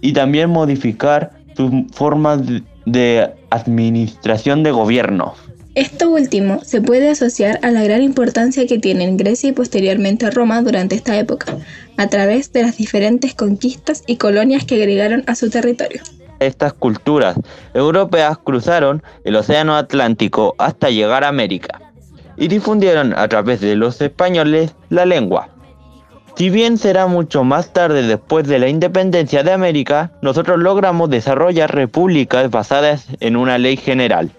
y 0.02 0.14
también 0.14 0.50
modificar 0.50 1.32
sus 1.56 1.72
formas 1.92 2.42
de 2.86 3.32
administración 3.50 4.64
de 4.64 4.72
gobierno. 4.72 5.34
Esto 5.80 6.10
último 6.10 6.60
se 6.66 6.82
puede 6.82 7.10
asociar 7.10 7.58
a 7.62 7.72
la 7.72 7.82
gran 7.82 8.02
importancia 8.02 8.68
que 8.68 8.80
tienen 8.80 9.16
Grecia 9.16 9.48
y 9.48 9.54
posteriormente 9.54 10.30
Roma 10.30 10.62
durante 10.62 10.96
esta 10.96 11.18
época, 11.18 11.56
a 11.96 12.08
través 12.08 12.52
de 12.52 12.64
las 12.64 12.76
diferentes 12.76 13.34
conquistas 13.34 14.04
y 14.06 14.18
colonias 14.18 14.66
que 14.66 14.76
agregaron 14.76 15.24
a 15.26 15.36
su 15.36 15.50
territorio. 15.50 16.02
Estas 16.42 16.74
culturas 16.74 17.38
europeas 17.74 18.38
cruzaron 18.40 19.02
el 19.24 19.38
Océano 19.38 19.78
Atlántico 19.78 20.54
hasta 20.58 20.90
llegar 20.90 21.24
a 21.24 21.30
América 21.30 21.80
y 22.36 22.50
difundieron 22.50 23.18
a 23.18 23.30
través 23.30 23.62
de 23.62 23.78
los 23.78 24.02
españoles 24.02 24.76
la 24.90 25.06
lengua. 25.06 25.48
Si 26.36 26.50
bien 26.50 26.78
será 26.78 27.08
mucho 27.08 27.46
más 27.46 27.72
tarde 27.72 28.04
después 28.04 28.46
de 28.50 28.60
la 28.60 28.68
independencia 28.68 29.44
de 29.44 29.54
América, 29.54 30.12
nosotros 30.22 30.60
logramos 30.60 31.10
desarrollar 31.10 31.74
repúblicas 31.74 32.52
basadas 32.52 33.08
en 33.22 33.38
una 33.38 33.58
ley 33.58 33.78
general 33.78 34.30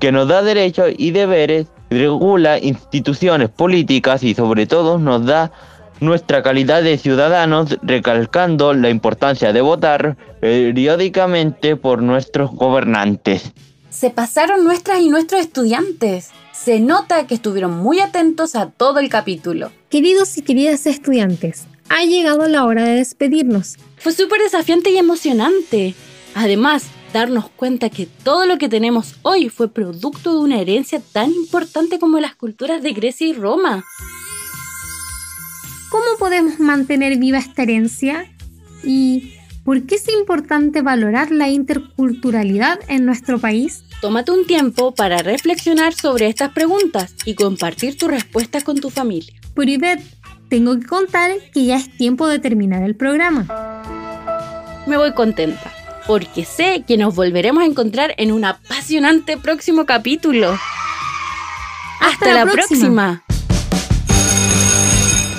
que 0.00 0.10
nos 0.10 0.26
da 0.26 0.42
derechos 0.42 0.90
y 0.96 1.10
deberes, 1.12 1.66
regula 1.90 2.58
instituciones 2.58 3.50
políticas 3.50 4.22
y 4.22 4.34
sobre 4.34 4.66
todo 4.66 4.98
nos 4.98 5.26
da 5.26 5.52
nuestra 6.00 6.42
calidad 6.42 6.82
de 6.82 6.96
ciudadanos, 6.96 7.78
recalcando 7.82 8.72
la 8.72 8.88
importancia 8.88 9.52
de 9.52 9.60
votar 9.60 10.16
periódicamente 10.40 11.76
por 11.76 12.02
nuestros 12.02 12.50
gobernantes. 12.52 13.52
Se 13.90 14.08
pasaron 14.10 14.64
nuestras 14.64 15.00
y 15.00 15.10
nuestros 15.10 15.42
estudiantes. 15.42 16.30
Se 16.52 16.80
nota 16.80 17.26
que 17.26 17.34
estuvieron 17.34 17.76
muy 17.76 18.00
atentos 18.00 18.54
a 18.54 18.70
todo 18.70 18.98
el 18.98 19.10
capítulo. 19.10 19.70
Queridos 19.90 20.38
y 20.38 20.42
queridas 20.42 20.86
estudiantes, 20.86 21.66
ha 21.88 22.04
llegado 22.04 22.48
la 22.48 22.64
hora 22.64 22.84
de 22.84 22.96
despedirnos. 22.96 23.76
Fue 23.98 24.12
súper 24.12 24.40
desafiante 24.40 24.90
y 24.90 24.96
emocionante. 24.96 25.94
Además, 26.34 26.84
darnos 27.12 27.48
cuenta 27.50 27.90
que 27.90 28.06
todo 28.06 28.46
lo 28.46 28.58
que 28.58 28.68
tenemos 28.68 29.16
hoy 29.22 29.48
fue 29.48 29.72
producto 29.72 30.32
de 30.32 30.40
una 30.40 30.60
herencia 30.60 31.00
tan 31.12 31.30
importante 31.30 31.98
como 31.98 32.20
las 32.20 32.34
culturas 32.34 32.82
de 32.82 32.92
Grecia 32.92 33.26
y 33.26 33.32
Roma. 33.32 33.84
¿Cómo 35.90 36.04
podemos 36.18 36.60
mantener 36.60 37.18
viva 37.18 37.38
esta 37.38 37.62
herencia? 37.62 38.30
¿Y 38.84 39.34
por 39.64 39.86
qué 39.86 39.96
es 39.96 40.08
importante 40.08 40.82
valorar 40.82 41.30
la 41.32 41.48
interculturalidad 41.48 42.78
en 42.88 43.04
nuestro 43.04 43.38
país? 43.38 43.84
Tómate 44.00 44.30
un 44.30 44.46
tiempo 44.46 44.94
para 44.94 45.18
reflexionar 45.18 45.92
sobre 45.94 46.28
estas 46.28 46.52
preguntas 46.52 47.14
y 47.24 47.34
compartir 47.34 47.98
tus 47.98 48.10
respuestas 48.10 48.64
con 48.64 48.80
tu 48.80 48.88
familia. 48.88 49.34
Por 49.54 49.68
Ivette, 49.68 50.02
tengo 50.48 50.78
que 50.78 50.86
contar 50.86 51.32
que 51.52 51.66
ya 51.66 51.76
es 51.76 51.94
tiempo 51.96 52.26
de 52.26 52.38
terminar 52.38 52.82
el 52.82 52.96
programa. 52.96 53.46
Me 54.86 54.96
voy 54.96 55.12
contenta, 55.12 55.72
porque 56.06 56.44
sé 56.44 56.84
que 56.86 56.96
nos 56.96 57.14
volveremos 57.14 57.62
a 57.62 57.66
encontrar 57.66 58.14
en 58.16 58.32
un 58.32 58.44
apasionante 58.44 59.36
próximo 59.36 59.86
capítulo. 59.86 60.58
Hasta, 62.00 62.32
la, 62.32 62.46
próxima. 62.46 63.22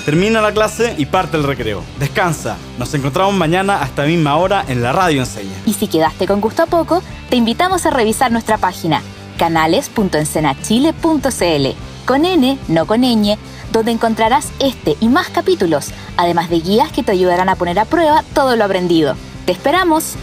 Termina 0.04 0.40
la 0.40 0.52
clase 0.52 0.94
y 0.98 1.06
parte 1.06 1.36
el 1.36 1.44
recreo. 1.44 1.82
Descansa. 1.98 2.56
Nos 2.78 2.92
encontramos 2.94 3.34
mañana 3.34 3.82
a 3.82 3.86
esta 3.86 4.04
misma 4.04 4.36
hora 4.36 4.64
en 4.68 4.82
la 4.82 4.92
radio 4.92 5.20
enseña. 5.20 5.54
Y 5.66 5.74
si 5.74 5.86
quedaste 5.86 6.26
con 6.26 6.40
gusto 6.40 6.62
a 6.62 6.66
poco, 6.66 7.02
te 7.30 7.36
invitamos 7.36 7.86
a 7.86 7.90
revisar 7.90 8.32
nuestra 8.32 8.58
página 8.58 9.02
canales.encenachile.cl 9.38 11.68
con 12.06 12.24
N, 12.24 12.58
no 12.68 12.86
con 12.86 13.02
ñ, 13.02 13.36
donde 13.72 13.92
encontrarás 13.92 14.52
este 14.60 14.96
y 15.00 15.08
más 15.08 15.30
capítulos, 15.30 15.90
además 16.16 16.50
de 16.50 16.60
guías 16.60 16.92
que 16.92 17.02
te 17.02 17.12
ayudarán 17.12 17.48
a 17.48 17.56
poner 17.56 17.78
a 17.78 17.84
prueba 17.84 18.22
todo 18.34 18.56
lo 18.56 18.64
aprendido. 18.64 19.16
¡Te 19.46 19.52
esperamos! 19.52 20.14